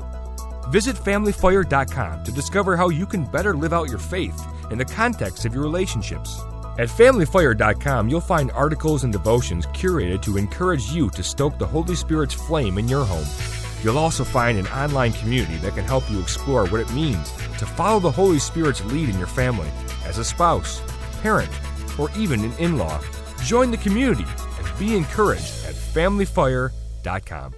Visit 0.71 0.97
FamilyFire.com 0.97 2.25
to 2.25 2.33
discover 2.33 2.77
how 2.77 2.89
you 2.89 3.07
can 3.07 3.25
better 3.25 3.55
live 3.55 3.73
out 3.73 3.89
your 3.89 4.01
faith 4.01 4.37
in 4.73 4.79
the 4.79 4.85
context 4.85 5.45
of 5.45 5.55
your 5.55 5.63
relationships. 5.63 6.41
At 6.77 6.89
FamilyFire.com, 6.89 8.09
you'll 8.09 8.21
find 8.21 8.51
articles 8.51 9.05
and 9.05 9.13
devotions 9.13 9.65
curated 9.67 10.23
to 10.23 10.39
encourage 10.39 10.91
you 10.91 11.09
to 11.11 11.23
stoke 11.23 11.57
the 11.57 11.67
Holy 11.69 11.95
Spirit's 11.95 12.35
flame 12.35 12.79
in 12.79 12.89
your 12.89 13.05
home. 13.05 13.29
You'll 13.85 13.97
also 13.97 14.25
find 14.25 14.59
an 14.59 14.67
online 14.69 15.13
community 15.13 15.59
that 15.59 15.77
can 15.77 15.85
help 15.85 16.11
you 16.11 16.19
explore 16.19 16.67
what 16.67 16.81
it 16.81 16.93
means 16.93 17.31
to 17.59 17.65
follow 17.65 18.01
the 18.01 18.11
Holy 18.11 18.41
Spirit's 18.41 18.85
lead 18.87 19.09
in 19.09 19.19
your 19.19 19.29
family 19.29 19.69
as 20.05 20.19
a 20.19 20.25
spouse, 20.25 20.83
parent, 21.23 21.51
or 21.97 22.11
even 22.17 22.43
an 22.43 22.53
in 22.55 22.77
law. 22.77 23.01
Join 23.45 23.71
the 23.71 23.77
community 23.77 24.27
be 24.79 24.97
encouraged 24.97 25.65
at 25.65 25.75
familyfire.com. 25.75 27.55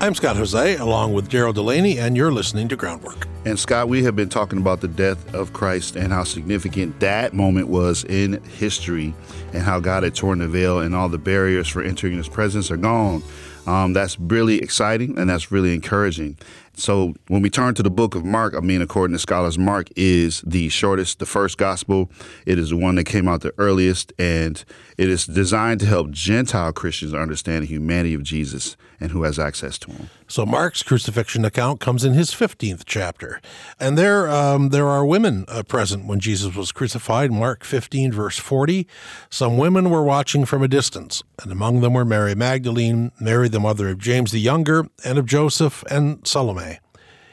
I'm 0.00 0.16
Scott 0.16 0.34
Hoezee, 0.34 0.80
along 0.80 1.12
with 1.14 1.30
Daryl 1.30 1.54
Delaney, 1.54 1.96
and 1.96 2.16
you're 2.16 2.32
listening 2.32 2.66
to 2.70 2.76
Groundwork. 2.76 3.28
And 3.44 3.56
Scott, 3.56 3.88
we 3.88 4.02
have 4.02 4.16
been 4.16 4.28
talking 4.28 4.58
about 4.58 4.80
the 4.80 4.88
death 4.88 5.32
of 5.32 5.52
Christ 5.52 5.94
and 5.94 6.12
how 6.12 6.24
significant 6.24 6.98
that 6.98 7.34
moment 7.34 7.68
was 7.68 8.02
in 8.04 8.42
history, 8.42 9.14
and 9.52 9.62
how 9.62 9.78
God 9.78 10.02
had 10.02 10.16
torn 10.16 10.40
the 10.40 10.48
veil 10.48 10.80
and 10.80 10.92
all 10.92 11.08
the 11.08 11.18
barriers 11.18 11.68
for 11.68 11.82
entering 11.82 12.16
His 12.16 12.28
presence 12.28 12.68
are 12.72 12.76
gone. 12.76 13.22
Um, 13.64 13.92
that's 13.92 14.18
really 14.18 14.58
exciting 14.58 15.16
and 15.16 15.30
that's 15.30 15.52
really 15.52 15.72
encouraging. 15.72 16.36
So 16.74 17.14
when 17.28 17.42
we 17.42 17.50
turn 17.50 17.74
to 17.74 17.82
the 17.82 17.90
book 17.90 18.14
of 18.14 18.24
Mark, 18.24 18.54
I 18.56 18.60
mean, 18.60 18.80
according 18.80 19.14
to 19.14 19.18
scholars, 19.18 19.58
Mark 19.58 19.88
is 19.94 20.42
the 20.46 20.68
shortest, 20.70 21.18
the 21.18 21.26
first 21.26 21.58
gospel. 21.58 22.10
It 22.46 22.58
is 22.58 22.70
the 22.70 22.76
one 22.76 22.94
that 22.94 23.04
came 23.04 23.28
out 23.28 23.42
the 23.42 23.54
earliest, 23.58 24.12
and 24.18 24.64
it 24.96 25.08
is 25.08 25.26
designed 25.26 25.80
to 25.80 25.86
help 25.86 26.10
Gentile 26.10 26.72
Christians 26.72 27.14
understand 27.14 27.64
the 27.64 27.66
humanity 27.66 28.14
of 28.14 28.22
Jesus 28.22 28.76
and 29.02 29.10
who 29.10 29.24
has 29.24 29.38
access 29.38 29.78
to 29.78 29.90
him. 29.90 30.10
So 30.28 30.46
Mark's 30.46 30.82
crucifixion 30.82 31.44
account 31.44 31.80
comes 31.80 32.04
in 32.04 32.14
his 32.14 32.30
15th 32.30 32.84
chapter. 32.86 33.40
And 33.80 33.98
there, 33.98 34.30
um, 34.30 34.68
there 34.68 34.86
are 34.86 35.04
women 35.04 35.44
uh, 35.48 35.64
present 35.64 36.06
when 36.06 36.20
Jesus 36.20 36.54
was 36.54 36.72
crucified. 36.72 37.32
Mark 37.32 37.64
15, 37.64 38.12
verse 38.12 38.38
40. 38.38 38.86
Some 39.28 39.58
women 39.58 39.90
were 39.90 40.04
watching 40.04 40.44
from 40.44 40.62
a 40.62 40.68
distance, 40.68 41.22
and 41.42 41.50
among 41.50 41.80
them 41.80 41.94
were 41.94 42.04
Mary 42.04 42.34
Magdalene, 42.34 43.10
Mary 43.20 43.48
the 43.48 43.60
mother 43.60 43.88
of 43.88 43.98
James 43.98 44.30
the 44.30 44.38
Younger, 44.38 44.86
and 45.04 45.18
of 45.18 45.26
Joseph, 45.26 45.82
and 45.90 46.26
Salome. 46.26 46.61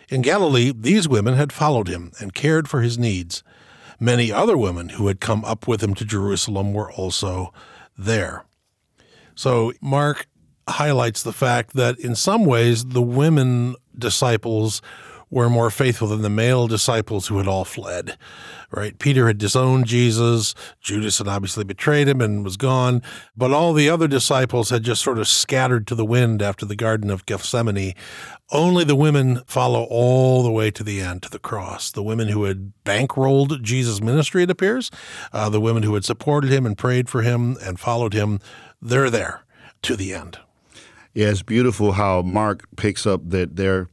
In 0.09 0.21
Galilee, 0.23 0.73
these 0.75 1.07
women 1.07 1.35
had 1.35 1.53
followed 1.53 1.87
him 1.87 2.11
and 2.19 2.33
cared 2.33 2.67
for 2.67 2.81
his 2.81 2.97
needs. 2.97 3.43
Many 3.99 4.31
other 4.31 4.57
women 4.57 4.89
who 4.89 5.07
had 5.07 5.19
come 5.19 5.45
up 5.45 5.67
with 5.67 5.83
him 5.83 5.93
to 5.95 6.05
Jerusalem 6.05 6.73
were 6.73 6.91
also 6.91 7.53
there. 7.97 8.45
So 9.35 9.71
Mark 9.81 10.27
highlights 10.67 11.21
the 11.21 11.33
fact 11.33 11.73
that 11.73 11.99
in 11.99 12.15
some 12.15 12.45
ways 12.45 12.85
the 12.85 13.01
women 13.01 13.75
disciples 13.97 14.81
were 15.29 15.49
more 15.49 15.69
faithful 15.69 16.07
than 16.07 16.21
the 16.21 16.29
male 16.29 16.67
disciples 16.67 17.27
who 17.27 17.37
had 17.37 17.47
all 17.47 17.65
fled. 17.65 18.17
Right? 18.71 18.97
Peter 18.99 19.27
had 19.27 19.37
disowned 19.39 19.87
Jesus. 19.87 20.53
Judas 20.79 21.17
had 21.17 21.27
obviously 21.27 21.63
betrayed 21.63 22.07
him 22.07 22.21
and 22.21 22.43
was 22.43 22.57
gone. 22.57 23.01
But 23.35 23.51
all 23.51 23.73
the 23.73 23.89
other 23.89 24.07
disciples 24.07 24.69
had 24.69 24.83
just 24.83 25.01
sort 25.01 25.17
of 25.17 25.27
scattered 25.27 25.87
to 25.87 25.95
the 25.95 26.05
wind 26.05 26.41
after 26.41 26.65
the 26.65 26.75
Garden 26.75 27.09
of 27.09 27.25
Gethsemane. 27.25 27.95
Only 28.51 28.83
the 28.83 28.95
women 28.95 29.41
follow 29.45 29.83
all 29.89 30.43
the 30.43 30.51
way 30.51 30.71
to 30.71 30.83
the 30.83 31.01
end, 31.01 31.23
to 31.23 31.29
the 31.29 31.39
cross. 31.39 31.91
The 31.91 32.03
women 32.03 32.27
who 32.27 32.43
had 32.43 32.73
bankrolled 32.83 33.61
Jesus' 33.61 34.01
ministry, 34.01 34.43
it 34.43 34.51
appears, 34.51 34.91
uh, 35.33 35.49
the 35.49 35.61
women 35.61 35.83
who 35.83 35.93
had 35.95 36.05
supported 36.05 36.51
him 36.51 36.65
and 36.65 36.77
prayed 36.77 37.09
for 37.09 37.21
him 37.21 37.57
and 37.61 37.79
followed 37.79 38.13
him, 38.13 38.39
they're 38.81 39.09
there 39.09 39.43
to 39.83 39.95
the 39.95 40.13
end. 40.13 40.39
Yeah, 41.13 41.29
it's 41.29 41.41
beautiful 41.41 41.93
how 41.93 42.21
Mark 42.21 42.63
picks 42.75 43.05
up 43.05 43.29
that 43.29 43.55
there 43.55 43.87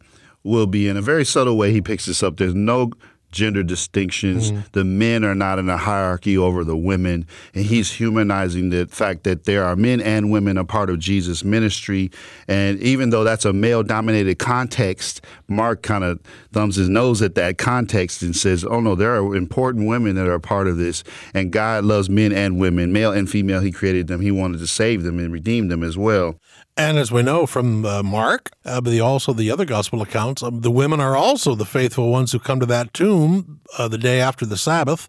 will 0.47 0.67
be, 0.67 0.89
in 0.89 0.97
a 0.97 1.03
very 1.03 1.25
subtle 1.25 1.57
way, 1.57 1.73
he 1.73 1.81
picks 1.81 2.07
this 2.07 2.23
up. 2.23 2.37
There's 2.37 2.55
no 2.55 2.91
gender 3.33 3.63
distinctions. 3.63 4.51
Mm-hmm. 4.51 4.61
The 4.73 4.85
men 4.85 5.25
are 5.25 5.35
not 5.35 5.59
in 5.59 5.69
a 5.69 5.77
hierarchy 5.77 6.39
over 6.39 6.65
the 6.65 6.77
women. 6.77 7.27
And 7.55 7.67
he's 7.67 7.93
humanizing 7.93 8.71
the 8.71 8.87
fact 8.87 9.25
that 9.25 9.45
there 9.45 9.65
are 9.65 9.77
men 9.77 10.01
and 10.01 10.31
women 10.31 10.57
a 10.57 10.65
part 10.65 10.89
of 10.89 10.99
Jesus' 10.99 11.45
ministry. 11.45 12.11
And 12.49 12.79
even 12.81 13.11
though 13.11 13.25
that's 13.25 13.45
a 13.45 13.53
male 13.53 13.83
dominated 13.83 14.39
context, 14.39 15.21
Mark 15.49 15.83
kind 15.83 16.05
of 16.05 16.21
thumbs 16.53 16.77
his 16.77 16.89
nose 16.89 17.21
at 17.21 17.35
that 17.35 17.59
context 17.59 18.23
and 18.23 18.35
says, 18.35 18.65
oh 18.65 18.81
no, 18.81 18.95
there 18.95 19.15
are 19.17 19.37
important 19.37 19.87
women 19.87 20.15
that 20.15 20.27
are 20.27 20.35
a 20.35 20.41
part 20.41 20.67
of 20.67 20.79
this. 20.79 21.05
And 21.35 21.53
God 21.53 21.85
loves 21.85 22.09
men 22.09 22.33
and 22.33 22.59
women, 22.59 22.93
male 22.93 23.13
and 23.13 23.29
female. 23.29 23.61
He 23.61 23.73
created 23.73 24.07
them. 24.07 24.21
He 24.23 24.31
wanted 24.31 24.61
to 24.61 24.67
save 24.67 25.03
them 25.03 25.19
and 25.19 25.31
redeem 25.31 25.69
them 25.69 25.83
as 25.83 25.99
well. 25.99 26.39
And 26.79 26.99
as 26.99 27.11
we 27.11 27.23
know 27.23 27.47
from 27.47 27.87
uh, 27.87 28.03
Mark, 28.03 28.51
uh, 28.67 28.83
but 28.83 28.91
the, 28.91 29.01
also 29.01 29.33
the 29.33 29.51
other 29.51 29.65
gospel 29.65 30.03
accounts, 30.03 30.43
um, 30.43 30.61
the 30.61 30.71
women 30.71 31.01
are 31.01 31.17
also 31.17 31.55
the 31.55 31.65
faithful 31.65 32.11
ones 32.11 32.33
who 32.33 32.39
come 32.39 32.61
to 32.61 32.67
that 32.67 32.93
tomb 32.93 33.61
uh, 33.79 33.89
the 33.89 33.99
day 33.99 34.21
after 34.21 34.45
the 34.45 34.57
Sabbath, 34.59 35.09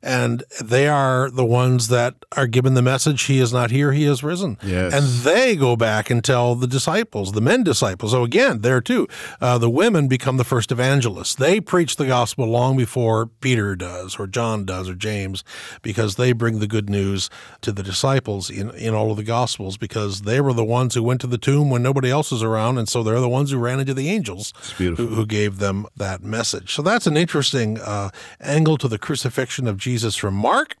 and 0.00 0.44
they 0.62 0.86
are 0.86 1.28
the 1.28 1.44
ones 1.44 1.88
that 1.88 2.14
are 2.36 2.46
given 2.46 2.74
the 2.74 2.82
message: 2.82 3.22
"He 3.24 3.40
is 3.40 3.52
not 3.52 3.70
here; 3.70 3.92
he 3.92 4.04
is 4.04 4.22
risen." 4.22 4.58
Yes. 4.62 4.94
And 4.94 5.06
they 5.24 5.56
go 5.56 5.74
back 5.76 6.08
and 6.08 6.22
tell 6.24 6.54
the 6.54 6.66
disciples, 6.66 7.32
the 7.32 7.40
men 7.40 7.64
disciples. 7.64 8.12
So 8.12 8.22
again, 8.22 8.60
there 8.60 8.80
too, 8.80 9.08
uh, 9.40 9.58
the 9.58 9.70
women 9.70 10.08
become 10.08 10.36
the 10.36 10.44
first 10.44 10.70
evangelists. 10.70 11.34
They 11.34 11.60
preach 11.60 11.96
the 11.96 12.06
gospel 12.06 12.46
long 12.46 12.76
before 12.76 13.26
Peter 13.26 13.74
does, 13.74 14.18
or 14.18 14.26
John 14.26 14.64
does, 14.64 14.88
or 14.88 14.94
James, 14.94 15.42
because 15.82 16.14
they 16.14 16.32
bring 16.32 16.60
the 16.60 16.68
good 16.68 16.88
news 16.88 17.28
to 17.62 17.72
the 17.72 17.82
disciples 17.82 18.50
in 18.50 18.70
in 18.70 18.94
all 18.94 19.10
of 19.10 19.16
the 19.16 19.24
gospels, 19.24 19.76
because 19.76 20.22
they 20.22 20.40
were 20.40 20.52
the 20.52 20.64
ones 20.64 20.94
who 20.94 21.07
went 21.08 21.22
to 21.22 21.26
the 21.26 21.38
tomb 21.38 21.70
when 21.70 21.82
nobody 21.82 22.10
else 22.10 22.30
was 22.30 22.42
around, 22.42 22.76
and 22.76 22.86
so 22.86 23.02
they're 23.02 23.18
the 23.18 23.28
ones 23.28 23.50
who 23.50 23.58
ran 23.58 23.80
into 23.80 23.94
the 23.94 24.10
angels 24.10 24.52
who, 24.76 24.94
who, 24.94 25.24
gave 25.24 25.58
them 25.58 25.86
that 25.96 26.22
message. 26.22 26.74
So 26.74 26.82
that's 26.82 27.06
an 27.06 27.16
interesting 27.16 27.80
uh, 27.80 28.10
angle 28.42 28.76
to 28.76 28.88
the 28.88 28.98
crucifixion 28.98 29.66
of 29.66 29.78
Jesus 29.78 30.16
from 30.16 30.34
Mark. 30.34 30.76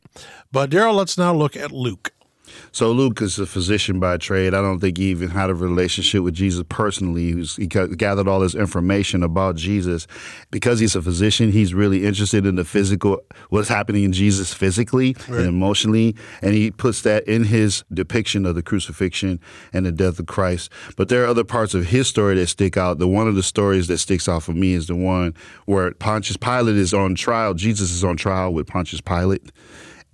But 0.52 0.68
Daryl, 0.68 0.94
let's 0.94 1.16
now 1.16 1.34
look 1.34 1.56
at 1.56 1.72
Luke. 1.72 2.12
So 2.72 2.92
Luke 2.92 3.20
is 3.22 3.38
a 3.38 3.46
physician 3.46 4.00
by 4.00 4.16
trade. 4.16 4.54
I 4.54 4.60
don't 4.60 4.80
think 4.80 4.98
he 4.98 5.10
even 5.10 5.30
had 5.30 5.50
a 5.50 5.54
relationship 5.54 6.22
with 6.22 6.34
Jesus 6.34 6.64
personally. 6.68 7.26
He, 7.26 7.34
was, 7.34 7.56
he 7.56 7.66
gathered 7.66 8.28
all 8.28 8.40
this 8.40 8.54
information 8.54 9.22
about 9.22 9.56
Jesus. 9.56 10.06
Because 10.50 10.80
he's 10.80 10.96
a 10.96 11.02
physician, 11.02 11.52
he's 11.52 11.74
really 11.74 12.04
interested 12.04 12.46
in 12.46 12.56
the 12.56 12.64
physical, 12.64 13.20
what's 13.50 13.68
happening 13.68 14.04
in 14.04 14.12
Jesus 14.12 14.52
physically 14.54 15.16
right. 15.28 15.40
and 15.40 15.48
emotionally. 15.48 16.14
And 16.42 16.54
he 16.54 16.70
puts 16.70 17.02
that 17.02 17.26
in 17.26 17.44
his 17.44 17.84
depiction 17.92 18.46
of 18.46 18.54
the 18.54 18.62
crucifixion 18.62 19.40
and 19.72 19.86
the 19.86 19.92
death 19.92 20.18
of 20.18 20.26
Christ. 20.26 20.70
But 20.96 21.08
there 21.08 21.24
are 21.24 21.26
other 21.26 21.44
parts 21.44 21.74
of 21.74 21.86
his 21.86 22.08
story 22.08 22.34
that 22.36 22.46
stick 22.48 22.76
out. 22.76 22.98
The 22.98 23.08
one 23.08 23.28
of 23.28 23.34
the 23.34 23.42
stories 23.42 23.88
that 23.88 23.98
sticks 23.98 24.28
out 24.28 24.42
for 24.42 24.52
me 24.52 24.72
is 24.72 24.86
the 24.86 24.96
one 24.96 25.34
where 25.66 25.92
Pontius 25.92 26.36
Pilate 26.36 26.76
is 26.76 26.94
on 26.94 27.14
trial. 27.14 27.54
Jesus 27.54 27.90
is 27.90 28.04
on 28.04 28.16
trial 28.16 28.52
with 28.52 28.66
Pontius 28.66 29.00
Pilate 29.00 29.50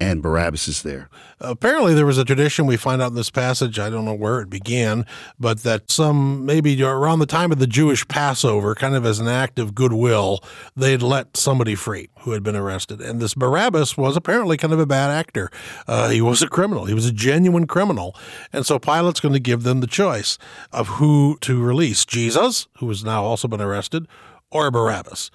and 0.01 0.23
Barabbas 0.23 0.67
is 0.67 0.83
there. 0.83 1.09
Apparently, 1.41 1.95
there 1.95 2.07
was 2.07 2.19
a 2.19 2.25
tradition 2.25 2.67
we 2.67 2.77
find 2.77 3.01
out 3.01 3.11
in 3.11 3.15
this 3.15 3.31
passage. 3.31 3.79
I 3.79 3.91
don't 3.91 4.05
know 4.05 4.15
where 4.15 4.41
it 4.41 4.51
began, 4.51 5.07
but 5.39 5.63
that 5.63 5.91
some 5.91 6.45
maybe 6.45 6.83
around 6.83 7.21
the 7.21 7.27
time 7.27 7.53
of 7.53 7.59
the 7.59 7.67
Jewish 7.67 8.07
Passover, 8.09 8.75
kind 8.75 8.95
of 8.95 9.07
as 9.07 9.21
an 9.21 9.29
act 9.29 9.59
of 9.59 9.75
goodwill, 9.75 10.41
they'd 10.77 11.03
let 11.03 11.37
somebody 11.37 11.75
free 11.75 12.09
who 12.21 12.33
had 12.33 12.43
been 12.43 12.57
arrested. 12.57 13.01
And 13.01 13.21
this 13.21 13.35
Barabbas 13.35 13.97
was 13.97 14.17
apparently 14.17 14.57
kind 14.57 14.73
of 14.73 14.81
a 14.81 14.87
bad 14.87 15.11
actor. 15.11 15.51
Uh, 15.87 16.09
he 16.09 16.21
was 16.21 16.43
a 16.43 16.49
criminal, 16.49 16.87
he 16.87 16.95
was 16.95 17.07
a 17.07 17.13
genuine 17.13 17.67
criminal. 17.67 18.17
And 18.53 18.67
so 18.67 18.79
Pilate's 18.79 19.21
going 19.21 19.35
to 19.35 19.41
give 19.41 19.63
them 19.63 19.81
the 19.81 19.87
choice 19.87 20.39
of 20.73 20.89
who 20.89 21.39
to 21.43 21.63
release 21.63 22.05
Jesus, 22.05 22.67
who 22.79 22.89
has 22.89 23.05
now 23.05 23.23
also 23.23 23.49
been 23.49 23.61
arrested, 23.61 24.09
or 24.51 24.71
Barabbas. 24.71 25.31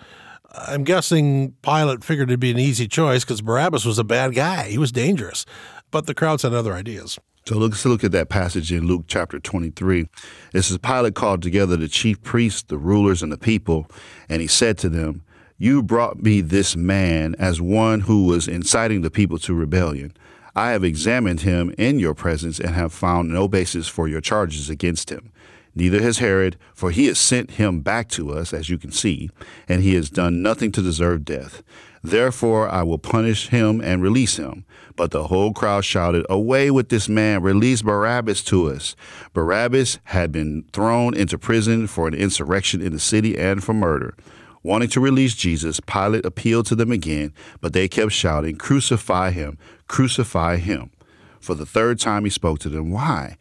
I'm 0.53 0.83
guessing 0.83 1.53
Pilate 1.61 2.03
figured 2.03 2.29
it'd 2.29 2.39
be 2.39 2.51
an 2.51 2.59
easy 2.59 2.87
choice 2.87 3.23
because 3.23 3.41
Barabbas 3.41 3.85
was 3.85 3.99
a 3.99 4.03
bad 4.03 4.33
guy. 4.33 4.69
He 4.69 4.77
was 4.77 4.91
dangerous. 4.91 5.45
But 5.91 6.07
the 6.07 6.13
crowds 6.13 6.43
had 6.43 6.53
other 6.53 6.73
ideas. 6.73 7.19
So 7.45 7.57
let's 7.57 7.85
look 7.85 8.03
at 8.03 8.11
that 8.11 8.29
passage 8.29 8.71
in 8.71 8.85
Luke 8.85 9.05
chapter 9.07 9.39
23. 9.39 10.07
It 10.53 10.61
says, 10.61 10.77
Pilate 10.77 11.15
called 11.15 11.41
together 11.41 11.77
the 11.77 11.87
chief 11.87 12.21
priests, 12.21 12.63
the 12.63 12.77
rulers, 12.77 13.23
and 13.23 13.31
the 13.31 13.37
people, 13.37 13.89
and 14.27 14.41
he 14.41 14.47
said 14.47 14.77
to 14.79 14.89
them, 14.89 15.23
You 15.57 15.81
brought 15.81 16.21
me 16.21 16.41
this 16.41 16.75
man 16.75 17.35
as 17.39 17.59
one 17.59 18.01
who 18.01 18.25
was 18.25 18.47
inciting 18.47 19.01
the 19.01 19.09
people 19.09 19.39
to 19.39 19.55
rebellion. 19.55 20.13
I 20.55 20.71
have 20.71 20.83
examined 20.83 21.41
him 21.41 21.73
in 21.77 21.99
your 21.99 22.13
presence 22.13 22.59
and 22.59 22.75
have 22.75 22.93
found 22.93 23.29
no 23.29 23.47
basis 23.47 23.87
for 23.87 24.07
your 24.07 24.21
charges 24.21 24.69
against 24.69 25.11
him 25.11 25.31
neither 25.75 26.01
has 26.01 26.17
Herod, 26.17 26.57
for 26.73 26.91
he 26.91 27.07
has 27.07 27.19
sent 27.19 27.51
him 27.51 27.81
back 27.81 28.09
to 28.09 28.31
us, 28.31 28.53
as 28.53 28.69
you 28.69 28.77
can 28.77 28.91
see, 28.91 29.29
and 29.67 29.81
he 29.81 29.95
has 29.95 30.09
done 30.09 30.41
nothing 30.41 30.71
to 30.73 30.81
deserve 30.81 31.25
death. 31.25 31.63
Therefore 32.03 32.69
I 32.69 32.83
will 32.83 32.97
punish 32.97 33.49
him 33.49 33.81
and 33.81 34.01
release 34.01 34.37
him. 34.37 34.65
But 34.95 35.11
the 35.11 35.27
whole 35.27 35.53
crowd 35.53 35.85
shouted, 35.85 36.25
Away 36.29 36.71
with 36.71 36.89
this 36.89 37.07
man, 37.07 37.41
release 37.41 37.81
Barabbas 37.81 38.43
to 38.45 38.69
us. 38.69 38.95
Barabbas 39.33 39.99
had 40.05 40.31
been 40.31 40.65
thrown 40.73 41.13
into 41.13 41.37
prison 41.37 41.87
for 41.87 42.07
an 42.07 42.13
insurrection 42.13 42.81
in 42.81 42.91
the 42.91 42.99
city 42.99 43.37
and 43.37 43.63
for 43.63 43.73
murder. 43.73 44.15
Wanting 44.61 44.89
to 44.89 44.99
release 44.99 45.35
Jesus, 45.35 45.79
Pilate 45.79 46.25
appealed 46.25 46.65
to 46.65 46.75
them 46.75 46.91
again, 46.91 47.33
but 47.61 47.71
they 47.71 47.87
kept 47.87 48.11
shouting, 48.11 48.57
Crucify 48.57 49.31
him, 49.31 49.57
crucify 49.87 50.57
him. 50.57 50.91
For 51.39 51.55
the 51.55 51.65
third 51.65 51.99
time 51.99 52.25
he 52.25 52.29
spoke 52.29 52.59
to 52.59 52.69
them, 52.69 52.91
Why? 52.91 53.37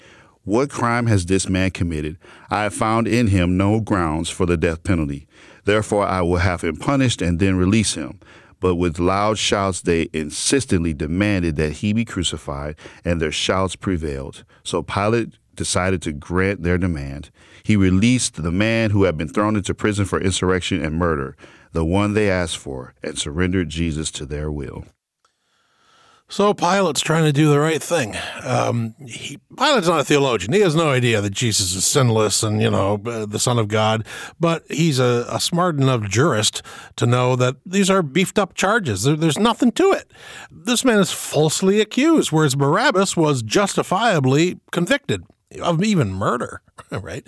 What 0.48 0.70
crime 0.70 1.08
has 1.08 1.26
this 1.26 1.46
man 1.46 1.72
committed? 1.72 2.16
I 2.48 2.62
have 2.62 2.72
found 2.72 3.06
in 3.06 3.26
him 3.26 3.58
no 3.58 3.80
grounds 3.80 4.30
for 4.30 4.46
the 4.46 4.56
death 4.56 4.82
penalty. 4.82 5.26
Therefore, 5.66 6.06
I 6.06 6.22
will 6.22 6.38
have 6.38 6.64
him 6.64 6.76
punished 6.76 7.20
and 7.20 7.38
then 7.38 7.56
release 7.56 7.96
him. 7.96 8.18
But 8.58 8.76
with 8.76 8.98
loud 8.98 9.36
shouts, 9.36 9.82
they 9.82 10.08
insistently 10.14 10.94
demanded 10.94 11.56
that 11.56 11.74
he 11.74 11.92
be 11.92 12.06
crucified, 12.06 12.76
and 13.04 13.20
their 13.20 13.30
shouts 13.30 13.76
prevailed. 13.76 14.44
So 14.64 14.82
Pilate 14.82 15.34
decided 15.54 16.00
to 16.00 16.12
grant 16.14 16.62
their 16.62 16.78
demand. 16.78 17.28
He 17.62 17.76
released 17.76 18.42
the 18.42 18.50
man 18.50 18.88
who 18.88 19.04
had 19.04 19.18
been 19.18 19.28
thrown 19.28 19.54
into 19.54 19.74
prison 19.74 20.06
for 20.06 20.18
insurrection 20.18 20.82
and 20.82 20.94
murder, 20.94 21.36
the 21.72 21.84
one 21.84 22.14
they 22.14 22.30
asked 22.30 22.56
for, 22.56 22.94
and 23.02 23.18
surrendered 23.18 23.68
Jesus 23.68 24.10
to 24.12 24.24
their 24.24 24.50
will. 24.50 24.86
So 26.30 26.52
Pilate's 26.52 27.00
trying 27.00 27.24
to 27.24 27.32
do 27.32 27.48
the 27.48 27.58
right 27.58 27.82
thing. 27.82 28.14
Um, 28.44 28.94
he, 29.06 29.38
Pilate's 29.56 29.88
not 29.88 30.00
a 30.00 30.04
theologian. 30.04 30.52
He 30.52 30.60
has 30.60 30.76
no 30.76 30.90
idea 30.90 31.22
that 31.22 31.30
Jesus 31.30 31.74
is 31.74 31.86
sinless 31.86 32.42
and, 32.42 32.60
you 32.60 32.70
know, 32.70 33.00
uh, 33.06 33.24
the 33.24 33.38
Son 33.38 33.58
of 33.58 33.68
God. 33.68 34.06
But 34.38 34.64
he's 34.68 34.98
a, 34.98 35.26
a, 35.30 35.40
smart 35.40 35.76
enough 35.80 36.02
jurist 36.02 36.62
to 36.96 37.06
know 37.06 37.34
that 37.36 37.56
these 37.64 37.88
are 37.88 38.02
beefed 38.02 38.38
up 38.38 38.52
charges. 38.52 39.04
There, 39.04 39.16
there's 39.16 39.38
nothing 39.38 39.72
to 39.72 39.92
it. 39.92 40.10
This 40.50 40.84
man 40.84 40.98
is 40.98 41.10
falsely 41.10 41.80
accused, 41.80 42.30
whereas 42.30 42.54
Barabbas 42.54 43.16
was 43.16 43.42
justifiably 43.42 44.60
convicted 44.70 45.24
of 45.62 45.82
even 45.82 46.12
murder, 46.12 46.60
right? 46.90 47.26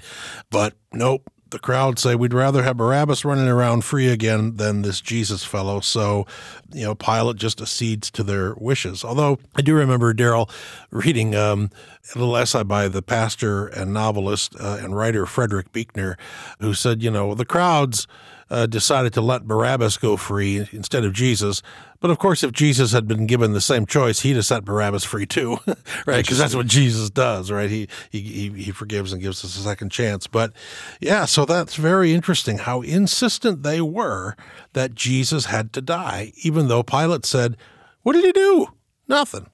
But 0.50 0.74
nope, 0.92 1.30
the 1.50 1.58
crowd 1.58 1.98
say 1.98 2.14
we'd 2.14 2.34
rather 2.34 2.62
have 2.62 2.76
Barabbas 2.76 3.24
running 3.24 3.48
around 3.48 3.84
free 3.84 4.08
again 4.08 4.56
than 4.56 4.82
this 4.82 5.00
Jesus 5.00 5.44
fellow. 5.44 5.80
So, 5.80 6.26
you 6.72 6.84
know, 6.84 6.94
Pilate 6.94 7.36
just 7.36 7.60
accedes 7.60 8.10
to 8.12 8.22
their 8.22 8.54
wishes. 8.54 9.04
Although 9.04 9.38
I 9.54 9.62
do 9.62 9.74
remember 9.74 10.14
Daryl 10.14 10.50
reading 10.90 11.34
um, 11.34 11.70
a 12.14 12.18
little 12.18 12.36
essay 12.36 12.62
by 12.62 12.88
the 12.88 13.02
pastor 13.02 13.66
and 13.68 13.92
novelist 13.92 14.54
uh, 14.58 14.78
and 14.80 14.96
writer 14.96 15.26
Frederick 15.26 15.72
Buechner, 15.72 16.16
who 16.60 16.74
said, 16.74 17.02
you 17.02 17.10
know, 17.10 17.34
the 17.34 17.44
crowds 17.44 18.06
uh, 18.50 18.66
decided 18.66 19.12
to 19.14 19.20
let 19.20 19.46
Barabbas 19.46 19.96
go 19.96 20.16
free 20.16 20.68
instead 20.72 21.04
of 21.04 21.12
Jesus. 21.12 21.62
But 22.00 22.10
of 22.10 22.18
course, 22.18 22.42
if 22.42 22.52
Jesus 22.52 22.92
had 22.92 23.06
been 23.06 23.26
given 23.26 23.52
the 23.52 23.60
same 23.60 23.86
choice, 23.86 24.20
he'd 24.20 24.36
have 24.36 24.46
set 24.46 24.64
Barabbas 24.64 25.04
free 25.04 25.26
too, 25.26 25.58
right? 26.06 26.24
Because 26.24 26.38
that's 26.38 26.54
what 26.54 26.66
Jesus 26.66 27.10
does, 27.10 27.50
right? 27.50 27.70
He, 27.70 27.88
he 28.10 28.50
he 28.50 28.72
forgives 28.72 29.12
and 29.12 29.22
gives 29.22 29.44
us 29.44 29.56
a 29.56 29.62
second 29.62 29.90
chance. 29.92 30.26
But 30.26 30.52
yeah, 31.00 31.26
so 31.26 31.44
that's 31.44 31.76
very 31.76 32.12
interesting 32.12 32.58
how 32.58 32.80
insistent 32.80 33.62
they 33.62 33.80
were 33.80 34.34
that 34.72 34.94
Jesus 34.94 35.46
had 35.46 35.72
to 35.74 35.80
die, 35.80 36.32
even 36.42 36.68
though 36.68 36.82
Pilate 36.82 37.26
said, 37.26 37.56
"What 38.02 38.14
did 38.14 38.24
he 38.24 38.32
do? 38.32 38.68
Nothing." 39.06 39.46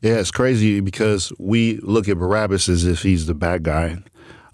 Yeah, 0.00 0.18
it's 0.18 0.30
crazy 0.30 0.80
because 0.80 1.32
we 1.38 1.78
look 1.78 2.08
at 2.08 2.18
Barabbas 2.18 2.68
as 2.68 2.84
if 2.84 3.02
he's 3.02 3.26
the 3.26 3.34
bad 3.34 3.62
guy. 3.64 3.98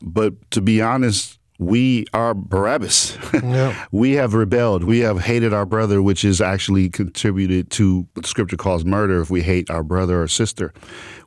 But 0.00 0.50
to 0.52 0.60
be 0.60 0.80
honest, 0.80 1.38
we 1.58 2.06
are 2.12 2.34
Barabbas. 2.34 3.18
Yeah. 3.42 3.86
we 3.90 4.12
have 4.12 4.34
rebelled. 4.34 4.84
We 4.84 5.00
have 5.00 5.20
hated 5.22 5.52
our 5.52 5.66
brother, 5.66 6.00
which 6.00 6.24
is 6.24 6.40
actually 6.40 6.88
contributed 6.88 7.70
to 7.72 8.06
what 8.14 8.26
scripture 8.26 8.56
calls 8.56 8.84
murder 8.84 9.20
if 9.20 9.30
we 9.30 9.42
hate 9.42 9.68
our 9.70 9.82
brother 9.82 10.22
or 10.22 10.28
sister. 10.28 10.72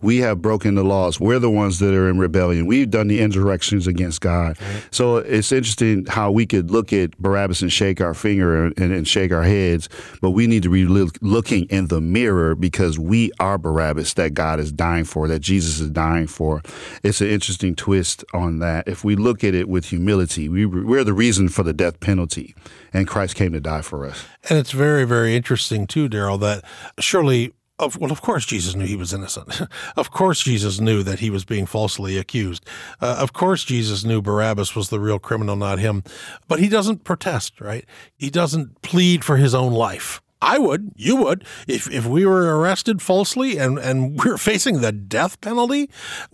We 0.02 0.18
have 0.20 0.42
broken 0.42 0.76
the 0.76 0.84
laws. 0.84 1.20
We're 1.20 1.40
the 1.40 1.50
ones 1.50 1.80
that 1.80 1.94
are 1.94 2.08
in 2.10 2.20
rebellion. 2.20 2.68
We've 2.68 2.90
done 2.90 3.08
the 3.08 3.20
insurrections 3.20 3.88
against 3.88 4.22
God. 4.22 4.58
So 4.92 5.18
it's 5.18 5.52
interesting 5.52 6.06
how 6.06 6.32
we 6.32 6.46
could 6.46 6.72
look 6.72 6.94
at 6.94 7.18
Barabbas 7.18 7.62
and 7.62 7.72
shake 7.72 8.02
our 8.02 8.14
finger 8.14 8.66
and, 8.66 8.78
and 8.78 9.08
shake 9.08 9.32
our 9.32 9.44
heads, 9.44 9.90
but 10.22 10.32
we 10.32 10.48
need 10.48 10.64
to 10.64 10.70
be 10.70 10.86
looking 10.86 11.66
in 11.66 11.88
the 11.88 12.02
mirror 12.02 12.56
because 12.56 12.98
we 13.00 13.32
are 13.40 13.58
Barabbas 13.58 14.14
that 14.14 14.36
God 14.36 14.60
is 14.60 14.72
dying 14.72 15.06
for, 15.06 15.28
that 15.28 15.40
Jesus 15.40 15.80
is 15.80 15.90
dying 15.90 16.28
for. 16.28 16.62
It's 17.04 17.20
an 17.22 17.28
interesting 17.28 17.76
twist 17.76 18.24
on 18.34 18.60
that. 18.60 18.88
If 18.88 19.04
we 19.04 19.16
look 19.16 19.44
at 19.44 19.54
it 19.54 19.68
with 19.68 19.86
humility, 19.86 20.15
we, 20.18 20.66
we're 20.66 21.04
the 21.04 21.14
reason 21.14 21.50
for 21.50 21.64
the 21.64 21.74
death 21.74 22.00
penalty, 22.00 22.56
and 22.94 23.08
Christ 23.08 23.36
came 23.36 23.54
to 23.54 23.60
die 23.60 23.82
for 23.82 24.06
us. 24.06 24.26
And 24.50 24.58
it's 24.60 24.72
very, 24.72 25.06
very 25.06 25.36
interesting 25.36 25.88
too, 25.88 26.10
Daryl, 26.10 26.40
that 26.40 26.64
surely 27.00 27.54
of, 27.78 28.00
well, 28.00 28.12
of 28.12 28.22
course, 28.22 28.46
Jesus 28.46 28.74
knew 28.74 28.86
he 28.86 28.96
was 28.96 29.14
innocent. 29.14 29.62
of 29.98 30.12
course, 30.12 30.42
Jesus 30.42 30.80
knew 30.80 31.04
that 31.04 31.20
he 31.20 31.30
was 31.30 31.44
being 31.44 31.66
falsely 31.66 32.18
accused. 32.18 32.66
Uh, 33.02 33.18
of 33.20 33.34
course, 33.34 33.66
Jesus 33.66 34.06
knew 34.06 34.22
Barabbas 34.22 34.76
was 34.76 34.90
the 34.90 35.00
real 35.00 35.20
criminal, 35.20 35.58
not 35.58 35.80
him. 35.80 36.04
But 36.48 36.60
he 36.60 36.70
doesn't 36.70 37.04
protest, 37.04 37.60
right? 37.60 37.86
He 38.16 38.30
doesn't 38.30 38.82
plead 38.82 39.26
for 39.26 39.36
his 39.36 39.54
own 39.54 39.74
life. 39.74 40.22
I 40.46 40.60
would, 40.60 40.92
you 40.96 41.16
would, 41.16 41.44
if, 41.68 41.92
if 41.92 42.06
we 42.06 42.24
were 42.24 42.60
arrested 42.60 43.02
falsely 43.02 43.58
and, 43.58 43.80
and 43.80 44.18
we 44.24 44.30
are 44.30 44.38
facing 44.38 44.82
the 44.82 44.92
death 44.92 45.42
penalty, 45.42 45.90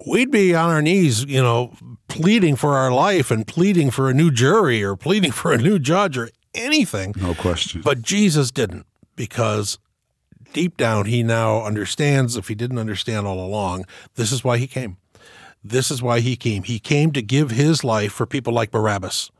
we'd 0.05 0.29
be 0.29 0.53
on 0.53 0.69
our 0.69 0.81
knees, 0.81 1.23
you 1.23 1.41
know, 1.41 1.73
pleading 2.09 2.57
for 2.57 2.75
our 2.75 2.91
life 2.91 3.31
and 3.31 3.47
pleading 3.47 3.89
for 3.89 4.09
a 4.09 4.13
new 4.13 4.29
jury 4.29 4.83
or 4.83 4.97
pleading 4.97 5.31
for 5.41 5.53
a 5.53 5.57
new 5.57 5.79
judge 5.79 6.17
or 6.17 6.29
anything. 6.53 7.15
No 7.15 7.33
question. 7.33 7.81
But 7.81 8.01
Jesus 8.01 8.51
didn't 8.51 8.85
because 9.15 9.79
deep 10.51 10.75
down, 10.75 11.05
he 11.05 11.23
now 11.23 11.63
understands, 11.63 12.35
if 12.35 12.49
he 12.49 12.55
didn't 12.55 12.79
understand 12.79 13.25
all 13.25 13.39
along, 13.39 13.85
this 14.15 14.33
is 14.33 14.43
why 14.43 14.57
he 14.57 14.67
came. 14.67 14.97
This 15.63 15.89
is 15.89 16.01
why 16.01 16.19
he 16.19 16.35
came. 16.35 16.63
He 16.63 16.79
came 16.79 17.13
to 17.13 17.21
give 17.21 17.51
his 17.51 17.83
life 17.83 18.11
for 18.11 18.25
people 18.25 18.51
like 18.51 18.71
Barabbas. 18.71 19.31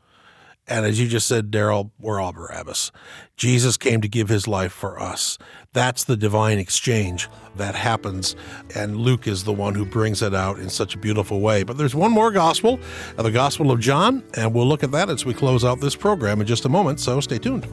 And 0.68 0.86
as 0.86 1.00
you 1.00 1.08
just 1.08 1.26
said, 1.26 1.50
Daryl, 1.50 1.90
we're 1.98 2.20
all 2.20 2.32
Barabbas. 2.32 2.92
Jesus 3.36 3.76
came 3.76 4.00
to 4.00 4.08
give 4.08 4.28
his 4.28 4.46
life 4.46 4.72
for 4.72 5.00
us. 5.00 5.36
That's 5.72 6.04
the 6.04 6.16
divine 6.16 6.58
exchange 6.58 7.28
that 7.56 7.74
happens. 7.74 8.36
And 8.74 8.96
Luke 8.96 9.26
is 9.26 9.42
the 9.42 9.52
one 9.52 9.74
who 9.74 9.84
brings 9.84 10.22
it 10.22 10.34
out 10.34 10.58
in 10.58 10.70
such 10.70 10.94
a 10.94 10.98
beautiful 10.98 11.40
way. 11.40 11.64
But 11.64 11.78
there's 11.78 11.94
one 11.94 12.12
more 12.12 12.30
gospel, 12.30 12.78
uh, 13.18 13.22
the 13.22 13.32
Gospel 13.32 13.72
of 13.72 13.80
John, 13.80 14.22
and 14.34 14.54
we'll 14.54 14.66
look 14.66 14.84
at 14.84 14.92
that 14.92 15.10
as 15.10 15.24
we 15.24 15.34
close 15.34 15.64
out 15.64 15.80
this 15.80 15.96
program 15.96 16.40
in 16.40 16.46
just 16.46 16.64
a 16.64 16.68
moment. 16.68 17.00
So 17.00 17.20
stay 17.20 17.38
tuned. 17.38 17.66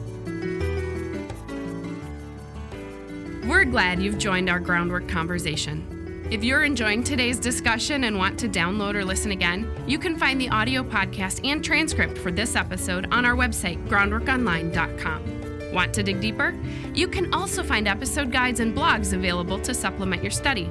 We're 3.48 3.64
glad 3.64 4.02
you've 4.02 4.18
joined 4.18 4.50
our 4.50 4.60
groundwork 4.60 5.08
conversation. 5.08 5.99
If 6.30 6.44
you're 6.44 6.62
enjoying 6.62 7.02
today's 7.02 7.40
discussion 7.40 8.04
and 8.04 8.16
want 8.16 8.38
to 8.38 8.48
download 8.48 8.94
or 8.94 9.04
listen 9.04 9.32
again, 9.32 9.68
you 9.84 9.98
can 9.98 10.16
find 10.16 10.40
the 10.40 10.48
audio 10.48 10.84
podcast 10.84 11.44
and 11.44 11.62
transcript 11.62 12.16
for 12.16 12.30
this 12.30 12.54
episode 12.54 13.08
on 13.10 13.24
our 13.24 13.34
website, 13.34 13.84
groundworkonline.com. 13.88 15.72
Want 15.72 15.92
to 15.92 16.04
dig 16.04 16.20
deeper? 16.20 16.56
You 16.94 17.08
can 17.08 17.34
also 17.34 17.64
find 17.64 17.88
episode 17.88 18.30
guides 18.30 18.60
and 18.60 18.72
blogs 18.72 19.12
available 19.12 19.58
to 19.58 19.74
supplement 19.74 20.22
your 20.22 20.30
study. 20.30 20.70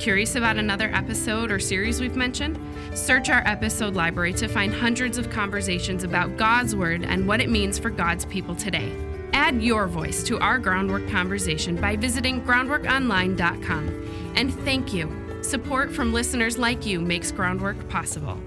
Curious 0.00 0.34
about 0.34 0.56
another 0.56 0.90
episode 0.92 1.52
or 1.52 1.60
series 1.60 2.00
we've 2.00 2.16
mentioned? 2.16 2.58
Search 2.92 3.30
our 3.30 3.46
episode 3.46 3.94
library 3.94 4.32
to 4.32 4.48
find 4.48 4.74
hundreds 4.74 5.16
of 5.16 5.30
conversations 5.30 6.02
about 6.02 6.36
God's 6.36 6.74
Word 6.74 7.04
and 7.04 7.24
what 7.24 7.40
it 7.40 7.50
means 7.50 7.78
for 7.78 7.90
God's 7.90 8.24
people 8.24 8.56
today. 8.56 8.92
Add 9.32 9.62
your 9.62 9.86
voice 9.86 10.24
to 10.24 10.40
our 10.40 10.58
groundwork 10.58 11.08
conversation 11.08 11.76
by 11.76 11.94
visiting 11.94 12.42
groundworkonline.com. 12.42 14.17
And 14.34 14.52
thank 14.64 14.92
you. 14.92 15.10
Support 15.42 15.92
from 15.92 16.12
listeners 16.12 16.58
like 16.58 16.84
you 16.84 17.00
makes 17.00 17.30
groundwork 17.32 17.88
possible. 17.88 18.38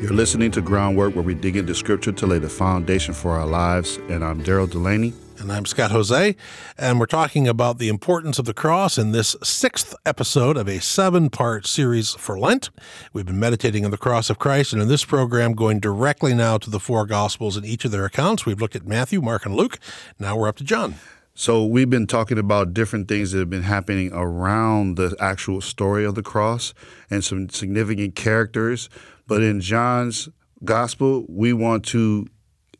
You're 0.00 0.12
listening 0.12 0.50
to 0.50 0.60
Groundwork, 0.60 1.14
where 1.14 1.24
we 1.24 1.34
dig 1.34 1.56
into 1.56 1.74
scripture 1.74 2.12
to 2.12 2.26
lay 2.26 2.38
the 2.38 2.50
foundation 2.50 3.14
for 3.14 3.30
our 3.30 3.46
lives. 3.46 3.96
And 4.10 4.22
I'm 4.22 4.44
Daryl 4.44 4.70
Delaney. 4.70 5.14
And 5.38 5.52
I'm 5.52 5.66
Scott 5.66 5.90
Hoezee, 5.90 6.34
and 6.78 6.98
we're 6.98 7.06
talking 7.06 7.46
about 7.46 7.78
the 7.78 7.90
importance 7.90 8.38
of 8.38 8.46
the 8.46 8.54
cross 8.54 8.96
in 8.96 9.12
this 9.12 9.36
sixth 9.42 9.94
episode 10.06 10.56
of 10.56 10.66
a 10.66 10.80
seven 10.80 11.28
part 11.28 11.66
series 11.66 12.12
for 12.14 12.38
Lent. 12.38 12.70
We've 13.12 13.26
been 13.26 13.38
meditating 13.38 13.84
on 13.84 13.90
the 13.90 13.98
cross 13.98 14.30
of 14.30 14.38
Christ, 14.38 14.72
and 14.72 14.80
in 14.80 14.88
this 14.88 15.04
program, 15.04 15.52
going 15.52 15.78
directly 15.78 16.32
now 16.32 16.56
to 16.58 16.70
the 16.70 16.80
four 16.80 17.04
Gospels 17.04 17.56
and 17.56 17.66
each 17.66 17.84
of 17.84 17.90
their 17.90 18.06
accounts. 18.06 18.46
We've 18.46 18.60
looked 18.60 18.76
at 18.76 18.86
Matthew, 18.86 19.20
Mark, 19.20 19.44
and 19.44 19.54
Luke. 19.54 19.78
Now 20.18 20.36
we're 20.36 20.48
up 20.48 20.56
to 20.56 20.64
John. 20.64 20.94
So 21.38 21.66
we've 21.66 21.90
been 21.90 22.06
talking 22.06 22.38
about 22.38 22.72
different 22.72 23.08
things 23.08 23.32
that 23.32 23.40
have 23.40 23.50
been 23.50 23.60
happening 23.60 24.10
around 24.14 24.96
the 24.96 25.14
actual 25.20 25.60
story 25.60 26.02
of 26.02 26.14
the 26.14 26.22
cross 26.22 26.72
and 27.10 27.22
some 27.22 27.50
significant 27.50 28.14
characters. 28.14 28.88
But 29.26 29.42
in 29.42 29.60
John's 29.60 30.30
gospel, 30.64 31.26
we 31.28 31.52
want 31.52 31.84
to 31.88 32.26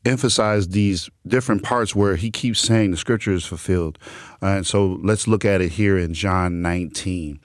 emphasize 0.06 0.68
these 0.68 1.10
different 1.28 1.64
parts 1.64 1.94
where 1.94 2.16
he 2.16 2.30
keeps 2.30 2.58
saying 2.58 2.92
the 2.92 2.96
scripture 2.96 3.34
is 3.34 3.44
fulfilled. 3.44 3.98
And 4.40 4.66
so 4.66 4.98
let's 5.02 5.28
look 5.28 5.44
at 5.44 5.60
it 5.60 5.72
here 5.72 5.98
in 5.98 6.14
John 6.14 6.62
19. 6.62 7.38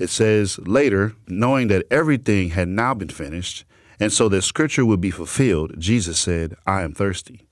It 0.00 0.10
says, 0.10 0.58
Later, 0.58 1.14
knowing 1.28 1.68
that 1.68 1.86
everything 1.92 2.50
had 2.50 2.66
now 2.66 2.92
been 2.92 3.08
finished, 3.08 3.64
and 4.00 4.12
so 4.12 4.28
that 4.30 4.42
scripture 4.42 4.84
would 4.84 5.00
be 5.00 5.12
fulfilled, 5.12 5.78
Jesus 5.78 6.18
said, 6.18 6.56
I 6.66 6.82
am 6.82 6.92
thirsty. 6.92 7.46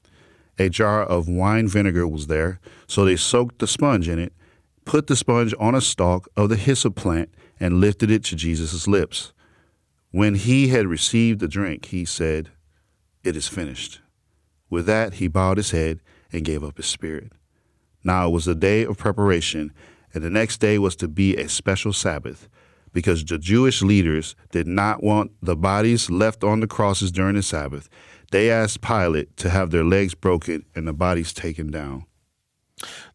A 0.58 0.68
jar 0.68 1.02
of 1.02 1.28
wine 1.28 1.68
vinegar 1.68 2.06
was 2.06 2.26
there, 2.26 2.60
so 2.86 3.04
they 3.04 3.16
soaked 3.16 3.60
the 3.60 3.66
sponge 3.66 4.08
in 4.08 4.18
it, 4.18 4.32
put 4.84 5.06
the 5.06 5.16
sponge 5.16 5.54
on 5.58 5.74
a 5.74 5.80
stalk 5.80 6.28
of 6.36 6.48
the 6.48 6.56
hyssop 6.56 6.96
plant, 6.96 7.30
and 7.60 7.80
lifted 7.80 8.10
it 8.10 8.24
to 8.24 8.36
Jesus' 8.36 8.88
lips. 8.88 9.32
When 10.10 10.34
he 10.34 10.68
had 10.68 10.86
received 10.86 11.40
the 11.40 11.48
drink, 11.48 11.86
he 11.86 12.04
said, 12.04 12.50
It 13.22 13.36
is 13.36 13.46
finished. 13.46 14.00
With 14.70 14.86
that, 14.86 15.14
he 15.14 15.28
bowed 15.28 15.58
his 15.58 15.70
head 15.70 16.00
and 16.32 16.44
gave 16.44 16.64
up 16.64 16.76
his 16.76 16.86
spirit. 16.86 17.32
Now 18.04 18.28
it 18.28 18.32
was 18.32 18.48
a 18.48 18.54
day 18.54 18.84
of 18.84 18.98
preparation, 18.98 19.72
and 20.14 20.24
the 20.24 20.30
next 20.30 20.58
day 20.58 20.78
was 20.78 20.96
to 20.96 21.08
be 21.08 21.36
a 21.36 21.48
special 21.48 21.92
Sabbath, 21.92 22.48
because 22.92 23.24
the 23.24 23.38
Jewish 23.38 23.82
leaders 23.82 24.34
did 24.50 24.66
not 24.66 25.02
want 25.02 25.32
the 25.42 25.56
bodies 25.56 26.10
left 26.10 26.42
on 26.42 26.60
the 26.60 26.66
crosses 26.66 27.12
during 27.12 27.34
the 27.34 27.42
Sabbath. 27.42 27.88
They 28.30 28.50
asked 28.50 28.80
Pilate 28.80 29.36
to 29.38 29.50
have 29.50 29.70
their 29.70 29.84
legs 29.84 30.14
broken 30.14 30.64
and 30.74 30.86
the 30.86 30.92
bodies 30.92 31.32
taken 31.32 31.70
down. 31.70 32.04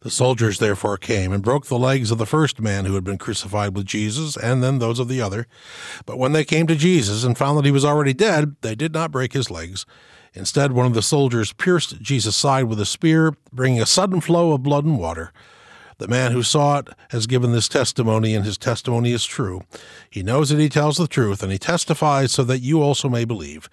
The 0.00 0.10
soldiers 0.10 0.58
therefore 0.58 0.98
came 0.98 1.32
and 1.32 1.42
broke 1.42 1.66
the 1.66 1.78
legs 1.78 2.10
of 2.10 2.18
the 2.18 2.26
first 2.26 2.60
man 2.60 2.84
who 2.84 2.94
had 2.94 3.04
been 3.04 3.16
crucified 3.16 3.74
with 3.74 3.86
Jesus, 3.86 4.36
and 4.36 4.62
then 4.62 4.78
those 4.78 4.98
of 4.98 5.08
the 5.08 5.22
other. 5.22 5.46
But 6.04 6.18
when 6.18 6.32
they 6.32 6.44
came 6.44 6.66
to 6.66 6.76
Jesus 6.76 7.24
and 7.24 7.38
found 7.38 7.56
that 7.56 7.64
he 7.64 7.70
was 7.70 7.84
already 7.84 8.12
dead, 8.12 8.56
they 8.60 8.74
did 8.74 8.92
not 8.92 9.10
break 9.10 9.32
his 9.32 9.50
legs. 9.50 9.86
Instead, 10.34 10.72
one 10.72 10.84
of 10.84 10.94
the 10.94 11.00
soldiers 11.00 11.52
pierced 11.52 12.02
Jesus' 12.02 12.36
side 12.36 12.64
with 12.64 12.80
a 12.80 12.84
spear, 12.84 13.34
bringing 13.52 13.80
a 13.80 13.86
sudden 13.86 14.20
flow 14.20 14.52
of 14.52 14.62
blood 14.62 14.84
and 14.84 14.98
water. 14.98 15.32
The 16.04 16.10
man 16.10 16.32
who 16.32 16.42
saw 16.42 16.80
it 16.80 16.88
has 17.12 17.26
given 17.26 17.52
this 17.52 17.66
testimony, 17.66 18.34
and 18.34 18.44
his 18.44 18.58
testimony 18.58 19.12
is 19.12 19.24
true. 19.24 19.62
He 20.10 20.22
knows 20.22 20.50
that 20.50 20.58
he 20.58 20.68
tells 20.68 20.98
the 20.98 21.08
truth, 21.08 21.42
and 21.42 21.50
he 21.50 21.56
testifies 21.56 22.30
so 22.30 22.44
that 22.44 22.58
you 22.58 22.82
also 22.82 23.08
may 23.08 23.24
believe. 23.24 23.70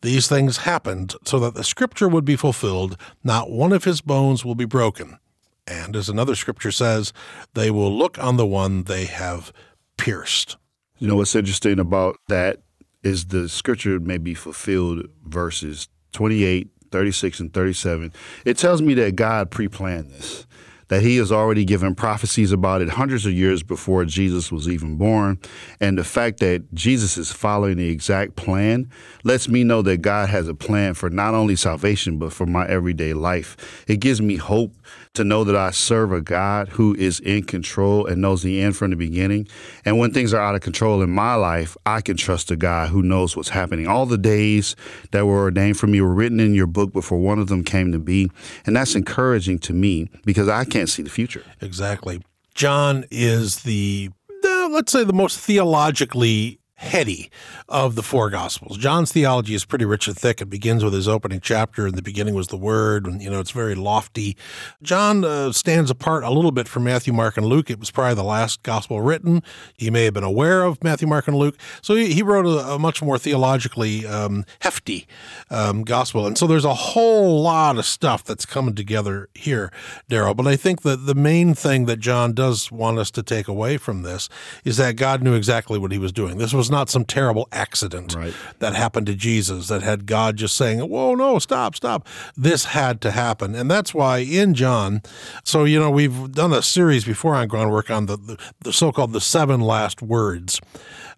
These 0.00 0.28
things 0.28 0.58
happened 0.58 1.16
so 1.24 1.40
that 1.40 1.54
the 1.54 1.64
scripture 1.64 2.08
would 2.08 2.24
be 2.24 2.36
fulfilled 2.36 2.96
not 3.24 3.50
one 3.50 3.72
of 3.72 3.82
his 3.82 4.00
bones 4.00 4.44
will 4.44 4.54
be 4.54 4.64
broken. 4.64 5.18
And 5.66 5.96
as 5.96 6.08
another 6.08 6.36
scripture 6.36 6.70
says, 6.70 7.12
they 7.54 7.68
will 7.68 7.92
look 7.92 8.16
on 8.16 8.36
the 8.36 8.46
one 8.46 8.84
they 8.84 9.06
have 9.06 9.52
pierced. 9.96 10.56
You 10.98 11.08
know 11.08 11.16
what's 11.16 11.34
interesting 11.34 11.80
about 11.80 12.16
that 12.28 12.58
is 13.02 13.24
the 13.24 13.48
scripture 13.48 13.98
may 13.98 14.18
be 14.18 14.34
fulfilled 14.34 15.08
verses 15.24 15.88
28, 16.12 16.68
36, 16.92 17.40
and 17.40 17.52
37. 17.52 18.12
It 18.44 18.56
tells 18.56 18.80
me 18.80 18.94
that 18.94 19.16
God 19.16 19.50
pre 19.50 19.66
planned 19.66 20.12
this, 20.12 20.46
that 20.92 21.00
He 21.00 21.16
has 21.16 21.32
already 21.32 21.64
given 21.64 21.94
prophecies 21.94 22.52
about 22.52 22.82
it 22.82 22.90
hundreds 22.90 23.24
of 23.24 23.32
years 23.32 23.62
before 23.62 24.04
Jesus 24.04 24.52
was 24.52 24.68
even 24.68 24.98
born. 24.98 25.38
And 25.80 25.96
the 25.96 26.04
fact 26.04 26.40
that 26.40 26.70
Jesus 26.74 27.16
is 27.16 27.32
following 27.32 27.78
the 27.78 27.88
exact 27.88 28.36
plan 28.36 28.90
lets 29.24 29.48
me 29.48 29.64
know 29.64 29.80
that 29.80 30.02
God 30.02 30.28
has 30.28 30.48
a 30.48 30.54
plan 30.54 30.92
for 30.92 31.08
not 31.08 31.32
only 31.32 31.56
salvation, 31.56 32.18
but 32.18 32.30
for 32.30 32.44
my 32.44 32.68
everyday 32.68 33.14
life. 33.14 33.84
It 33.88 34.00
gives 34.00 34.20
me 34.20 34.36
hope 34.36 34.74
to 35.14 35.24
know 35.24 35.44
that 35.44 35.56
I 35.56 35.70
serve 35.72 36.10
a 36.12 36.22
God 36.22 36.68
who 36.70 36.94
is 36.94 37.20
in 37.20 37.42
control 37.42 38.06
and 38.06 38.22
knows 38.22 38.42
the 38.42 38.62
end 38.62 38.76
from 38.76 38.90
the 38.90 38.96
beginning. 38.96 39.46
And 39.84 39.98
when 39.98 40.12
things 40.12 40.32
are 40.32 40.40
out 40.40 40.54
of 40.54 40.62
control 40.62 41.02
in 41.02 41.10
my 41.10 41.34
life, 41.34 41.76
I 41.84 42.00
can 42.00 42.16
trust 42.16 42.50
a 42.50 42.56
God 42.56 42.88
who 42.88 43.02
knows 43.02 43.36
what's 43.36 43.50
happening. 43.50 43.86
All 43.86 44.06
the 44.06 44.16
days 44.16 44.74
that 45.10 45.26
were 45.26 45.42
ordained 45.42 45.76
for 45.76 45.86
me 45.86 46.00
were 46.00 46.14
written 46.14 46.40
in 46.40 46.54
your 46.54 46.66
book 46.66 46.94
before 46.94 47.18
one 47.18 47.38
of 47.38 47.48
them 47.48 47.62
came 47.62 47.92
to 47.92 47.98
be. 47.98 48.30
And 48.64 48.74
that's 48.74 48.94
encouraging 48.94 49.58
to 49.60 49.74
me 49.74 50.08
because 50.24 50.48
I 50.48 50.64
can't 50.64 50.88
see 50.88 51.02
the 51.02 51.10
future. 51.10 51.44
Exactly. 51.60 52.22
John 52.54 53.04
is 53.10 53.64
the, 53.64 54.10
let's 54.42 54.92
say, 54.92 55.04
the 55.04 55.12
most 55.12 55.38
theologically 55.38 56.58
heady 56.74 57.30
of 57.72 57.94
the 57.94 58.02
four 58.02 58.28
gospels. 58.28 58.76
John's 58.76 59.10
theology 59.10 59.54
is 59.54 59.64
pretty 59.64 59.86
rich 59.86 60.06
and 60.06 60.16
thick. 60.16 60.42
It 60.42 60.50
begins 60.50 60.84
with 60.84 60.92
his 60.92 61.08
opening 61.08 61.40
chapter. 61.40 61.86
In 61.86 61.94
the 61.94 62.02
beginning 62.02 62.34
was 62.34 62.48
the 62.48 62.56
Word, 62.56 63.06
and 63.06 63.22
you 63.22 63.30
know 63.30 63.40
it's 63.40 63.50
very 63.50 63.74
lofty. 63.74 64.36
John 64.82 65.24
uh, 65.24 65.52
stands 65.52 65.90
apart 65.90 66.22
a 66.22 66.30
little 66.30 66.52
bit 66.52 66.68
from 66.68 66.84
Matthew, 66.84 67.14
Mark, 67.14 67.38
and 67.38 67.46
Luke. 67.46 67.70
It 67.70 67.80
was 67.80 67.90
probably 67.90 68.14
the 68.14 68.24
last 68.24 68.62
gospel 68.62 69.00
written. 69.00 69.42
He 69.76 69.90
may 69.90 70.04
have 70.04 70.12
been 70.12 70.22
aware 70.22 70.64
of 70.64 70.84
Matthew, 70.84 71.08
Mark, 71.08 71.26
and 71.26 71.36
Luke, 71.36 71.56
so 71.80 71.94
he, 71.94 72.12
he 72.12 72.22
wrote 72.22 72.44
a, 72.44 72.74
a, 72.74 72.78
much 72.78 73.00
more 73.00 73.16
theologically 73.16 74.06
um, 74.06 74.44
hefty 74.60 75.06
um, 75.50 75.82
gospel. 75.82 76.26
And 76.26 76.36
so 76.36 76.46
there's 76.46 76.66
a 76.66 76.74
whole 76.74 77.42
lot 77.42 77.78
of 77.78 77.86
stuff 77.86 78.22
that's 78.22 78.44
coming 78.44 78.74
together 78.74 79.30
here, 79.34 79.72
Daryl. 80.10 80.36
But 80.36 80.46
I 80.46 80.56
think 80.56 80.82
that 80.82 81.06
the 81.06 81.14
main 81.14 81.54
thing 81.54 81.86
that 81.86 82.00
John 82.00 82.34
does 82.34 82.70
want 82.70 82.98
us 82.98 83.10
to 83.12 83.22
take 83.22 83.48
away 83.48 83.78
from 83.78 84.02
this 84.02 84.28
is 84.62 84.76
that 84.76 84.96
God 84.96 85.22
knew 85.22 85.34
exactly 85.34 85.78
what 85.78 85.90
He 85.90 85.98
was 85.98 86.12
doing. 86.12 86.36
This 86.36 86.52
was 86.52 86.70
not 86.70 86.90
some 86.90 87.06
terrible 87.06 87.48
accident 87.62 88.14
right. 88.14 88.34
that 88.58 88.74
happened 88.74 89.06
to 89.06 89.14
Jesus 89.14 89.68
that 89.68 89.82
had 89.82 90.06
God 90.06 90.36
just 90.36 90.56
saying, 90.56 90.80
Whoa, 90.80 91.14
no, 91.14 91.38
stop, 91.38 91.76
stop. 91.76 92.06
This 92.36 92.66
had 92.66 93.00
to 93.02 93.12
happen. 93.12 93.54
And 93.54 93.70
that's 93.70 93.94
why 93.94 94.18
in 94.18 94.54
John, 94.54 95.02
so, 95.44 95.64
you 95.64 95.78
know, 95.78 95.90
we've 95.90 96.32
done 96.32 96.52
a 96.52 96.62
series 96.62 97.04
before 97.04 97.34
on 97.34 97.48
groundwork 97.48 97.90
on 97.90 98.06
the, 98.06 98.16
the, 98.16 98.38
the 98.60 98.72
so 98.72 98.90
called 98.90 99.12
the 99.12 99.20
seven 99.20 99.60
last 99.60 100.02
words. 100.02 100.60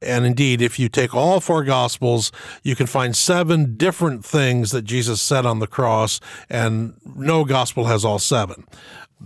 And 0.02 0.26
indeed, 0.26 0.60
if 0.60 0.78
you 0.78 0.88
take 0.88 1.14
all 1.14 1.40
four 1.40 1.64
Gospels, 1.64 2.30
you 2.62 2.76
can 2.76 2.86
find 2.86 3.16
seven 3.16 3.76
different 3.76 4.24
things 4.24 4.70
that 4.72 4.82
Jesus 4.82 5.22
said 5.22 5.46
on 5.46 5.60
the 5.60 5.66
cross, 5.66 6.20
and 6.50 6.94
no 7.16 7.44
Gospel 7.44 7.86
has 7.86 8.04
all 8.04 8.18
seven 8.18 8.66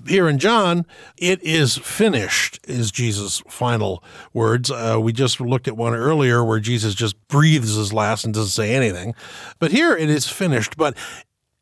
here 0.07 0.29
in 0.29 0.39
John, 0.39 0.87
it 1.17 1.43
is 1.43 1.77
finished, 1.79 2.61
is 2.69 2.91
Jesus' 2.91 3.43
final 3.49 4.03
words. 4.33 4.71
Uh, 4.71 4.99
we 5.01 5.13
just 5.13 5.41
looked 5.41 5.69
at 5.69 5.77
one 5.77 5.95
earlier 5.95 6.45
where 6.45 6.61
Jesus 6.61 6.95
just 6.95 7.17
breathes 7.29 7.75
his 7.75 7.93
last 7.93 8.25
and 8.25 8.33
doesn't 8.33 8.51
say 8.51 8.75
anything. 8.75 9.15
But 9.59 9.73
here 9.73 9.97
it 9.97 10.11
is 10.11 10.29
finished. 10.29 10.77
But 10.77 10.97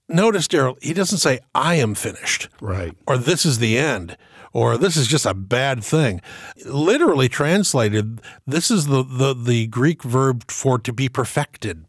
notice, 0.09 0.49
Daryl, 0.49 0.83
he 0.83 0.93
doesn't 0.93 1.19
say, 1.19 1.41
I 1.55 1.77
am 1.77 1.95
finished. 1.95 2.49
Right. 2.61 2.95
Or 3.07 3.17
this 3.17 3.47
is 3.47 3.59
the 3.59 3.79
end. 3.79 4.17
Or 4.53 4.79
this 4.79 4.97
is 4.97 5.07
just 5.07 5.27
a 5.27 5.35
bad 5.35 5.85
thing. 5.85 6.23
Literally 6.65 7.29
translated, 7.29 8.23
this 8.47 8.71
is 8.71 8.87
the, 8.87 9.03
the, 9.03 9.35
the 9.35 9.67
Greek 9.67 10.03
verb 10.03 10.51
for 10.51 10.79
to 10.79 10.93
be 10.95 11.11
perfected. 11.11 11.85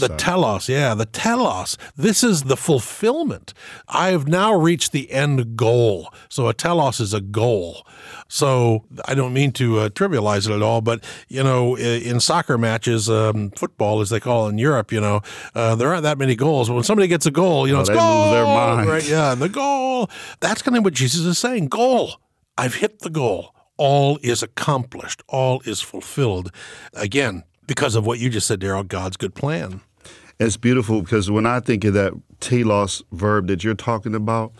The 0.00 0.08
telos, 0.16 0.68
yeah, 0.68 0.94
the 0.94 1.06
telos. 1.06 1.76
This 1.96 2.22
is 2.22 2.44
the 2.44 2.56
fulfillment. 2.56 3.54
I 3.88 4.08
have 4.08 4.28
now 4.28 4.54
reached 4.54 4.92
the 4.92 5.10
end 5.10 5.56
goal. 5.56 6.12
So 6.28 6.48
a 6.48 6.54
telos 6.54 7.00
is 7.00 7.12
a 7.14 7.20
goal. 7.20 7.86
So 8.28 8.84
I 9.06 9.14
don't 9.14 9.32
mean 9.32 9.52
to 9.52 9.78
uh, 9.78 9.88
trivialize 9.88 10.48
it 10.48 10.54
at 10.54 10.62
all, 10.62 10.80
but 10.80 11.02
you 11.28 11.42
know, 11.42 11.76
in 11.76 12.20
soccer 12.20 12.58
matches, 12.58 13.08
um, 13.08 13.50
football 13.52 14.00
as 14.00 14.10
they 14.10 14.20
call 14.20 14.46
it 14.46 14.50
in 14.50 14.58
Europe, 14.58 14.92
you 14.92 15.00
know, 15.00 15.22
uh, 15.54 15.74
there 15.74 15.88
aren't 15.88 16.02
that 16.02 16.18
many 16.18 16.36
goals. 16.36 16.68
But 16.68 16.74
when 16.74 16.84
somebody 16.84 17.08
gets 17.08 17.26
a 17.26 17.30
goal, 17.30 17.66
you 17.66 17.72
know, 17.72 17.78
oh, 17.78 17.82
it's 17.82 17.90
goal, 17.90 18.30
their 18.32 18.44
mind. 18.44 18.88
right? 18.88 19.08
Yeah, 19.08 19.34
the 19.34 19.48
goal. 19.48 20.10
That's 20.40 20.62
kind 20.62 20.76
of 20.76 20.84
what 20.84 20.94
Jesus 20.94 21.22
is 21.22 21.38
saying. 21.38 21.68
Goal. 21.68 22.20
I've 22.56 22.74
hit 22.74 23.00
the 23.00 23.10
goal. 23.10 23.54
All 23.76 24.18
is 24.22 24.42
accomplished. 24.42 25.22
All 25.28 25.60
is 25.64 25.80
fulfilled. 25.80 26.50
Again, 26.94 27.44
because 27.68 27.94
of 27.94 28.04
what 28.04 28.18
you 28.18 28.30
just 28.30 28.48
said, 28.48 28.60
Daryl, 28.60 28.86
God's 28.86 29.16
good 29.16 29.36
plan. 29.36 29.80
It's 30.40 30.56
beautiful 30.56 31.02
because 31.02 31.30
when 31.30 31.46
I 31.46 31.60
think 31.60 31.84
of 31.84 31.94
that 31.94 32.12
telos 32.40 33.02
verb 33.12 33.48
that 33.48 33.62
you're 33.62 33.74
talking 33.74 34.14
about, 34.14 34.52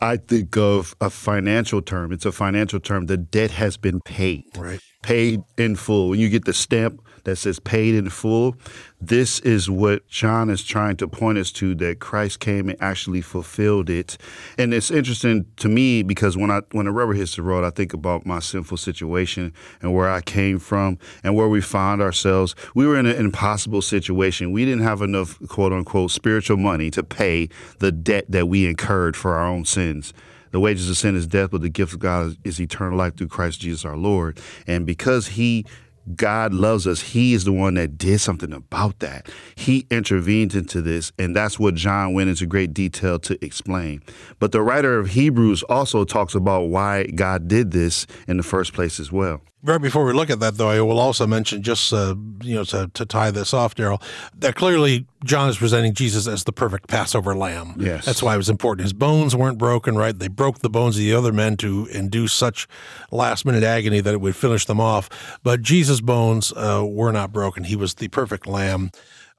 I 0.00 0.16
think 0.16 0.56
of 0.56 0.94
a 1.00 1.08
financial 1.08 1.80
term. 1.80 2.12
It's 2.12 2.26
a 2.26 2.32
financial 2.32 2.80
term. 2.80 3.06
The 3.06 3.16
debt 3.16 3.50
has 3.52 3.76
been 3.76 4.00
paid. 4.00 4.44
Right. 4.56 4.80
Paid 5.02 5.42
in 5.56 5.76
full. 5.76 6.10
When 6.10 6.20
you 6.20 6.28
get 6.28 6.44
the 6.44 6.52
stamp 6.52 7.00
that 7.26 7.36
says 7.36 7.58
paid 7.58 7.94
in 7.94 8.08
full, 8.08 8.56
this 9.00 9.40
is 9.40 9.68
what 9.68 10.06
John 10.08 10.48
is 10.48 10.64
trying 10.64 10.96
to 10.98 11.08
point 11.08 11.38
us 11.38 11.50
to 11.52 11.74
that 11.74 11.98
Christ 11.98 12.40
came 12.40 12.68
and 12.68 12.80
actually 12.80 13.20
fulfilled 13.20 13.90
it. 13.90 14.16
And 14.56 14.72
it's 14.72 14.90
interesting 14.90 15.44
to 15.56 15.68
me 15.68 16.02
because 16.02 16.36
when 16.36 16.50
I 16.50 16.60
when 16.70 16.86
the 16.86 16.92
rubber 16.92 17.12
hits 17.12 17.36
the 17.36 17.42
road, 17.42 17.64
I 17.64 17.70
think 17.70 17.92
about 17.92 18.24
my 18.24 18.38
sinful 18.38 18.78
situation 18.78 19.52
and 19.82 19.92
where 19.92 20.08
I 20.08 20.20
came 20.20 20.58
from 20.58 20.98
and 21.24 21.34
where 21.34 21.48
we 21.48 21.60
find 21.60 22.00
ourselves. 22.00 22.54
We 22.74 22.86
were 22.86 22.96
in 22.96 23.06
an 23.06 23.16
impossible 23.16 23.82
situation. 23.82 24.52
We 24.52 24.64
didn't 24.64 24.84
have 24.84 25.02
enough 25.02 25.38
quote 25.48 25.72
unquote 25.72 26.12
spiritual 26.12 26.56
money 26.56 26.90
to 26.92 27.02
pay 27.02 27.48
the 27.80 27.90
debt 27.90 28.26
that 28.28 28.46
we 28.46 28.66
incurred 28.66 29.16
for 29.16 29.34
our 29.34 29.46
own 29.46 29.64
sins. 29.64 30.14
The 30.52 30.60
wages 30.60 30.88
of 30.88 30.96
sin 30.96 31.16
is 31.16 31.26
death, 31.26 31.50
but 31.50 31.60
the 31.60 31.68
gift 31.68 31.92
of 31.92 31.98
God 31.98 32.36
is 32.44 32.60
eternal 32.60 32.96
life 32.96 33.16
through 33.16 33.28
Christ 33.28 33.60
Jesus 33.60 33.84
our 33.84 33.96
Lord. 33.96 34.40
And 34.66 34.86
because 34.86 35.26
He 35.26 35.66
God 36.14 36.54
loves 36.54 36.86
us. 36.86 37.00
He 37.00 37.34
is 37.34 37.44
the 37.44 37.52
one 37.52 37.74
that 37.74 37.98
did 37.98 38.20
something 38.20 38.52
about 38.52 39.00
that. 39.00 39.28
He 39.56 39.86
intervened 39.90 40.54
into 40.54 40.80
this, 40.80 41.12
and 41.18 41.34
that's 41.34 41.58
what 41.58 41.74
John 41.74 42.14
went 42.14 42.30
into 42.30 42.46
great 42.46 42.72
detail 42.72 43.18
to 43.20 43.44
explain. 43.44 44.02
But 44.38 44.52
the 44.52 44.62
writer 44.62 44.98
of 44.98 45.08
Hebrews 45.10 45.62
also 45.64 46.04
talks 46.04 46.34
about 46.34 46.68
why 46.68 47.06
God 47.06 47.48
did 47.48 47.72
this 47.72 48.06
in 48.28 48.36
the 48.36 48.42
first 48.42 48.72
place 48.72 49.00
as 49.00 49.10
well. 49.10 49.40
Right 49.62 49.80
before 49.80 50.04
we 50.04 50.12
look 50.12 50.30
at 50.30 50.38
that, 50.40 50.58
though, 50.58 50.68
I 50.68 50.80
will 50.82 51.00
also 51.00 51.26
mention 51.26 51.62
just 51.62 51.92
uh, 51.92 52.14
you 52.42 52.54
know 52.54 52.64
to, 52.64 52.90
to 52.92 53.06
tie 53.06 53.30
this 53.30 53.52
off, 53.52 53.74
Daryl, 53.74 54.00
that 54.38 54.54
clearly 54.54 55.06
John 55.24 55.48
is 55.48 55.56
presenting 55.56 55.94
Jesus 55.94 56.28
as 56.28 56.44
the 56.44 56.52
perfect 56.52 56.88
Passover 56.88 57.34
lamb. 57.34 57.74
Yes, 57.78 58.04
that's 58.04 58.22
why 58.22 58.34
it 58.34 58.36
was 58.36 58.50
important. 58.50 58.84
His 58.84 58.92
bones 58.92 59.34
weren't 59.34 59.58
broken, 59.58 59.96
right? 59.96 60.16
They 60.16 60.28
broke 60.28 60.60
the 60.60 60.70
bones 60.70 60.96
of 60.96 61.00
the 61.00 61.14
other 61.14 61.32
men 61.32 61.56
to 61.58 61.86
induce 61.86 62.32
such 62.32 62.68
last 63.10 63.44
minute 63.44 63.64
agony 63.64 64.00
that 64.00 64.14
it 64.14 64.20
would 64.20 64.36
finish 64.36 64.66
them 64.66 64.80
off. 64.80 65.38
But 65.42 65.62
Jesus' 65.62 66.00
bones 66.00 66.52
uh, 66.52 66.84
were 66.86 67.10
not 67.10 67.32
broken. 67.32 67.64
He 67.64 67.76
was 67.76 67.94
the 67.94 68.08
perfect 68.08 68.46
lamb. 68.46 68.90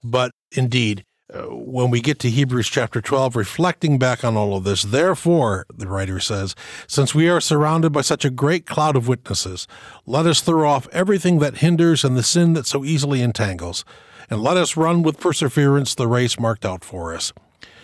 But 0.04 0.32
indeed, 0.52 1.06
when 1.34 1.90
we 1.90 2.00
get 2.00 2.20
to 2.20 2.30
Hebrews 2.30 2.70
chapter 2.70 3.02
12, 3.02 3.36
reflecting 3.36 4.00
back 4.00 4.24
on 4.24 4.38
all 4.38 4.56
of 4.56 4.64
this, 4.64 4.84
therefore, 4.84 5.66
the 5.74 5.88
writer 5.88 6.20
says, 6.20 6.56
since 6.88 7.14
we 7.14 7.28
are 7.28 7.42
surrounded 7.42 7.92
by 7.92 8.02
such 8.02 8.24
a 8.24 8.30
great 8.30 8.66
cloud 8.66 8.96
of 8.96 9.08
witnesses, 9.08 9.68
let 10.06 10.26
us 10.26 10.42
throw 10.42 10.70
off 10.70 10.88
everything 10.94 11.40
that 11.40 11.58
hinders 11.58 12.06
and 12.06 12.16
the 12.16 12.24
sin 12.24 12.54
that 12.54 12.66
so 12.66 12.86
easily 12.86 13.22
entangles, 13.22 13.84
and 14.30 14.42
let 14.42 14.58
us 14.58 14.78
run 14.78 15.04
with 15.04 15.20
perseverance 15.20 15.96
the 15.96 16.08
race 16.08 16.40
marked 16.40 16.66
out 16.66 16.84
for 16.84 17.14
us, 17.14 17.34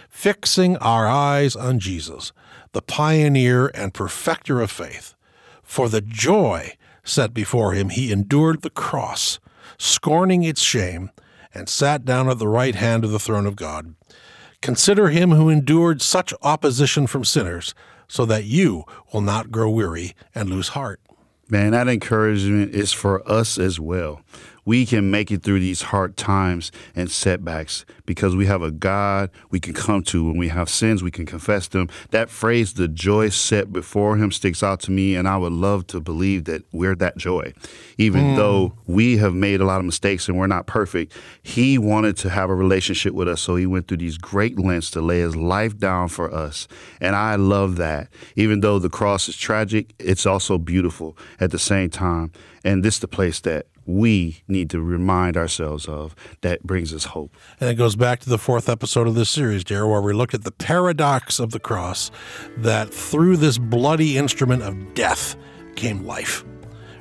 fixing 0.10 0.78
our 0.78 1.06
eyes 1.06 1.56
on 1.56 1.80
Jesus, 1.80 2.32
the 2.72 2.82
pioneer 2.82 3.68
and 3.74 3.94
perfecter 3.94 4.62
of 4.62 4.72
faith. 4.72 5.16
For 5.64 5.90
the 5.90 6.02
joy 6.02 6.78
set 7.04 7.34
before 7.34 7.74
him, 7.74 7.90
he 7.90 8.12
endured 8.12 8.62
the 8.62 8.70
cross, 8.70 9.40
scorning 9.78 10.44
its 10.44 10.62
shame 10.62 11.10
and 11.54 11.70
sat 11.70 12.06
down 12.06 12.30
at 12.30 12.40
the 12.40 12.48
right 12.48 12.76
hand 12.76 13.04
of 13.04 13.12
the 13.12 13.20
throne 13.20 13.46
of 13.46 13.56
God. 13.56 13.96
Consider 14.62 15.10
him 15.10 15.32
who 15.32 15.50
endured 15.50 16.02
such 16.02 16.34
opposition 16.42 17.06
from 17.08 17.26
sinners, 17.26 17.76
so 18.08 18.26
that 18.26 18.46
you 18.46 18.84
will 19.12 19.22
not 19.22 19.52
grow 19.52 19.70
weary 19.70 20.16
and 20.36 20.50
lose 20.50 20.70
heart. 20.70 21.00
Man, 21.50 21.72
that 21.72 21.88
encouragement 21.88 22.74
is 22.74 22.94
for 22.94 23.28
us 23.30 23.58
as 23.58 23.80
well 23.80 24.22
we 24.66 24.86
can 24.86 25.12
make 25.12 25.32
it 25.32 25.44
through 25.44 25.60
these 25.60 25.84
hard 25.84 26.16
times 26.16 26.72
and 26.96 27.10
setbacks 27.12 27.86
because 28.06 28.36
we 28.36 28.46
have 28.46 28.62
a 28.62 28.72
God 28.72 29.30
we 29.50 29.60
can 29.60 29.74
come 29.74 30.04
to. 30.04 30.26
When 30.26 30.38
we 30.38 30.50
have 30.50 30.70
sins, 30.70 31.04
we 31.04 31.12
can 31.12 31.26
confess 31.26 31.68
them. 31.68 31.90
That 32.12 32.30
phrase, 32.30 32.74
the 32.74 32.88
joy 32.88 33.30
set 33.30 33.72
before 33.72 34.18
him, 34.18 34.32
sticks 34.32 34.64
out 34.64 34.80
to 34.82 34.92
me, 34.92 35.16
and 35.16 35.28
I 35.28 35.38
would 35.38 35.54
love 35.54 35.88
to 35.88 36.00
believe 36.00 36.46
that 36.46 36.64
we're 36.72 36.96
that 36.96 37.18
joy. 37.18 37.54
Even 37.98 38.22
mm. 38.22 38.36
though 38.36 38.74
we 38.88 39.18
have 39.18 39.34
made 39.34 39.62
a 39.62 39.66
lot 39.66 39.80
of 39.80 39.86
mistakes 39.86 40.28
and 40.28 40.38
we're 40.38 40.48
not 40.48 40.66
perfect, 40.66 41.14
he 41.42 41.78
wanted 41.78 42.18
to 42.18 42.30
have 42.30 42.50
a 42.50 42.56
relationship 42.56 43.14
with 43.14 43.28
us, 43.28 43.42
so 43.42 43.56
he 43.56 43.66
went 43.66 43.88
through 43.88 43.98
these 43.98 44.18
great 44.18 44.58
lengths 44.60 44.92
to 44.92 45.02
lay 45.02 45.20
his 45.20 45.36
life 45.36 45.78
down 45.78 46.08
for 46.08 46.34
us. 46.34 46.68
And 47.02 47.16
I 47.16 47.36
love 47.36 47.76
that. 47.78 48.10
Even 48.36 48.62
though 48.62 48.80
the 48.80 48.90
cross 48.90 49.28
is 49.28 49.38
tragic, 49.38 49.94
it's 50.00 50.26
also 50.26 50.58
beautiful 50.58 51.18
at 51.40 51.52
the 51.52 51.60
same 51.60 51.90
time. 51.90 52.32
And 52.64 52.84
this 52.84 52.96
is 52.96 53.00
the 53.02 53.08
place 53.08 53.42
that 53.42 53.68
we 53.86 54.44
need 54.48 54.70
to 54.70 54.82
remind 54.82 55.38
ourselves 55.38 55.88
of 55.88 56.16
that 56.42 56.64
brings 56.64 56.94
us 56.94 57.06
hope. 57.06 57.36
And 57.60 57.70
it 57.70 57.76
goes 57.76 57.96
back 57.96 58.20
to 58.22 58.30
the 58.30 58.38
fourth 58.38 58.70
episode 58.70 59.08
of 59.08 59.16
this 59.16 59.30
series, 59.30 59.64
Daryl, 59.64 59.92
where 59.92 60.02
we 60.02 60.14
look 60.14 60.34
at 60.34 60.44
the 60.44 60.52
paradox 60.52 61.40
of 61.40 61.52
the 61.52 61.60
cross 61.60 62.12
that 62.58 62.94
through 62.94 63.38
this 63.38 63.58
bloody 63.58 64.18
instrument 64.18 64.64
of 64.64 64.94
death 64.94 65.36
came 65.76 66.06
life. 66.06 66.44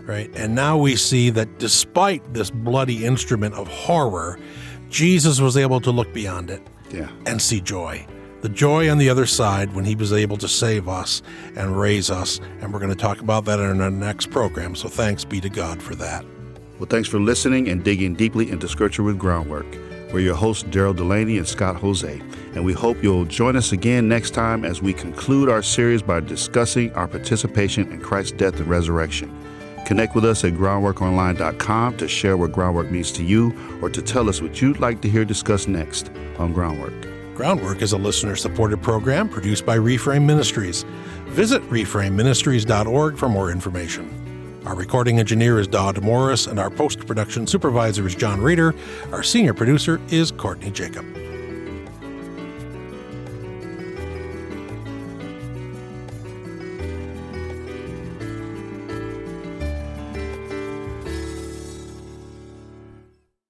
Right? 0.01 0.31
And 0.35 0.55
now 0.55 0.77
we 0.77 0.97
see 0.97 1.31
that 1.31 1.61
despite 1.61 2.35
this 2.35 2.51
bloody 2.51 3.05
instrument 3.05 3.55
of 3.55 3.69
horror, 3.69 4.39
Jesus 4.91 5.41
was 5.41 5.57
able 5.57 5.81
to 5.81 5.93
look 5.93 6.13
beyond 6.13 6.51
it 6.51 6.67
yeah. 6.91 7.09
and 7.27 7.41
see 7.41 7.61
joy. 7.61 8.05
The 8.41 8.49
joy 8.49 8.91
on 8.91 8.99
the 8.99 9.09
other 9.09 9.27
side 9.27 9.73
when 9.73 9.85
he 9.85 9.95
was 9.95 10.13
able 10.13 10.37
to 10.39 10.49
save 10.49 10.89
us 10.89 11.23
and 11.55 11.79
raise 11.79 12.11
us. 12.11 12.41
And 12.61 12.73
we're 12.73 12.81
going 12.81 12.91
to 12.91 12.99
talk 12.99 13.21
about 13.21 13.45
that 13.45 13.61
in 13.61 13.81
our 13.81 13.91
next 13.91 14.33
program. 14.33 14.75
So 14.75 14.89
thanks 14.89 15.25
be 15.25 15.41
to 15.41 15.49
God 15.49 15.81
for 15.81 15.95
that. 15.95 16.25
Well, 16.79 16.89
thanks 16.89 17.09
for 17.09 17.21
listening 17.21 17.69
and 17.69 17.85
digging 17.85 18.15
deeply 18.15 18.51
into 18.51 18.69
Scripture 18.69 19.03
with 19.03 19.19
Groundwork. 19.19 19.67
We're 20.13 20.21
your 20.21 20.35
hosts, 20.35 20.65
Daryl 20.65 20.95
Delaney 20.95 21.39
and 21.39 21.49
Scott 21.49 21.77
Hoezee, 21.77 22.21
and 22.55 22.65
we 22.65 22.73
hope 22.73 23.03
you'll 23.03 23.25
join 23.25 23.57
us 23.57 23.73
again 23.73 24.09
next 24.09 24.31
time 24.33 24.65
as 24.65 24.83
we 24.83 24.93
conclude 24.93 25.49
our 25.49 25.63
series 25.63 26.03
by 26.03 26.21
discussing 26.21 26.93
our 26.93 27.09
participation 27.09 27.91
in 27.91 28.01
Christ's 28.01 28.33
death 28.33 28.57
and 28.57 28.67
resurrection. 28.67 29.35
Connect 29.87 30.15
with 30.15 30.25
us 30.25 30.45
at 30.45 30.53
groundworkonline.com 30.53 31.97
to 31.97 32.09
share 32.09 32.37
what 32.37 32.53
groundwork 32.53 32.91
means 32.91 33.11
to 33.13 33.25
you 33.25 33.55
or 33.81 33.89
to 33.91 34.03
tell 34.03 34.29
us 34.29 34.43
what 34.43 34.61
you'd 34.61 34.81
like 34.81 35.01
to 35.03 35.09
hear 35.09 35.25
discussed 35.25 35.69
next 35.69 36.11
on 36.39 36.53
Groundwork. 36.53 36.95
Groundwork 37.35 37.81
is 37.81 37.93
a 37.93 37.99
listener 37.99 38.37
supported 38.37 38.83
program 38.83 39.29
produced 39.29 39.65
by 39.65 39.77
Reframe 39.77 40.25
Ministries. 40.25 40.85
Visit 41.29 41.63
reframeministries.org 41.71 43.17
for 43.17 43.29
more 43.29 43.51
information. 43.51 44.32
Our 44.65 44.77
recording 44.77 45.19
engineer 45.19 45.59
is 45.59 45.67
Dodd 45.67 46.01
Morris, 46.03 46.47
and 46.47 46.61
our 46.61 46.71
post 46.71 47.05
production 47.05 47.49
supervisor 47.49 48.07
is 48.07 48.15
John 48.15 48.41
Reeder. 48.41 48.75
Our 49.11 49.25
senior 49.25 49.55
producer 49.55 50.01
is 50.09 50.31
Courtney 50.31 50.71
Jacob. 50.71 51.22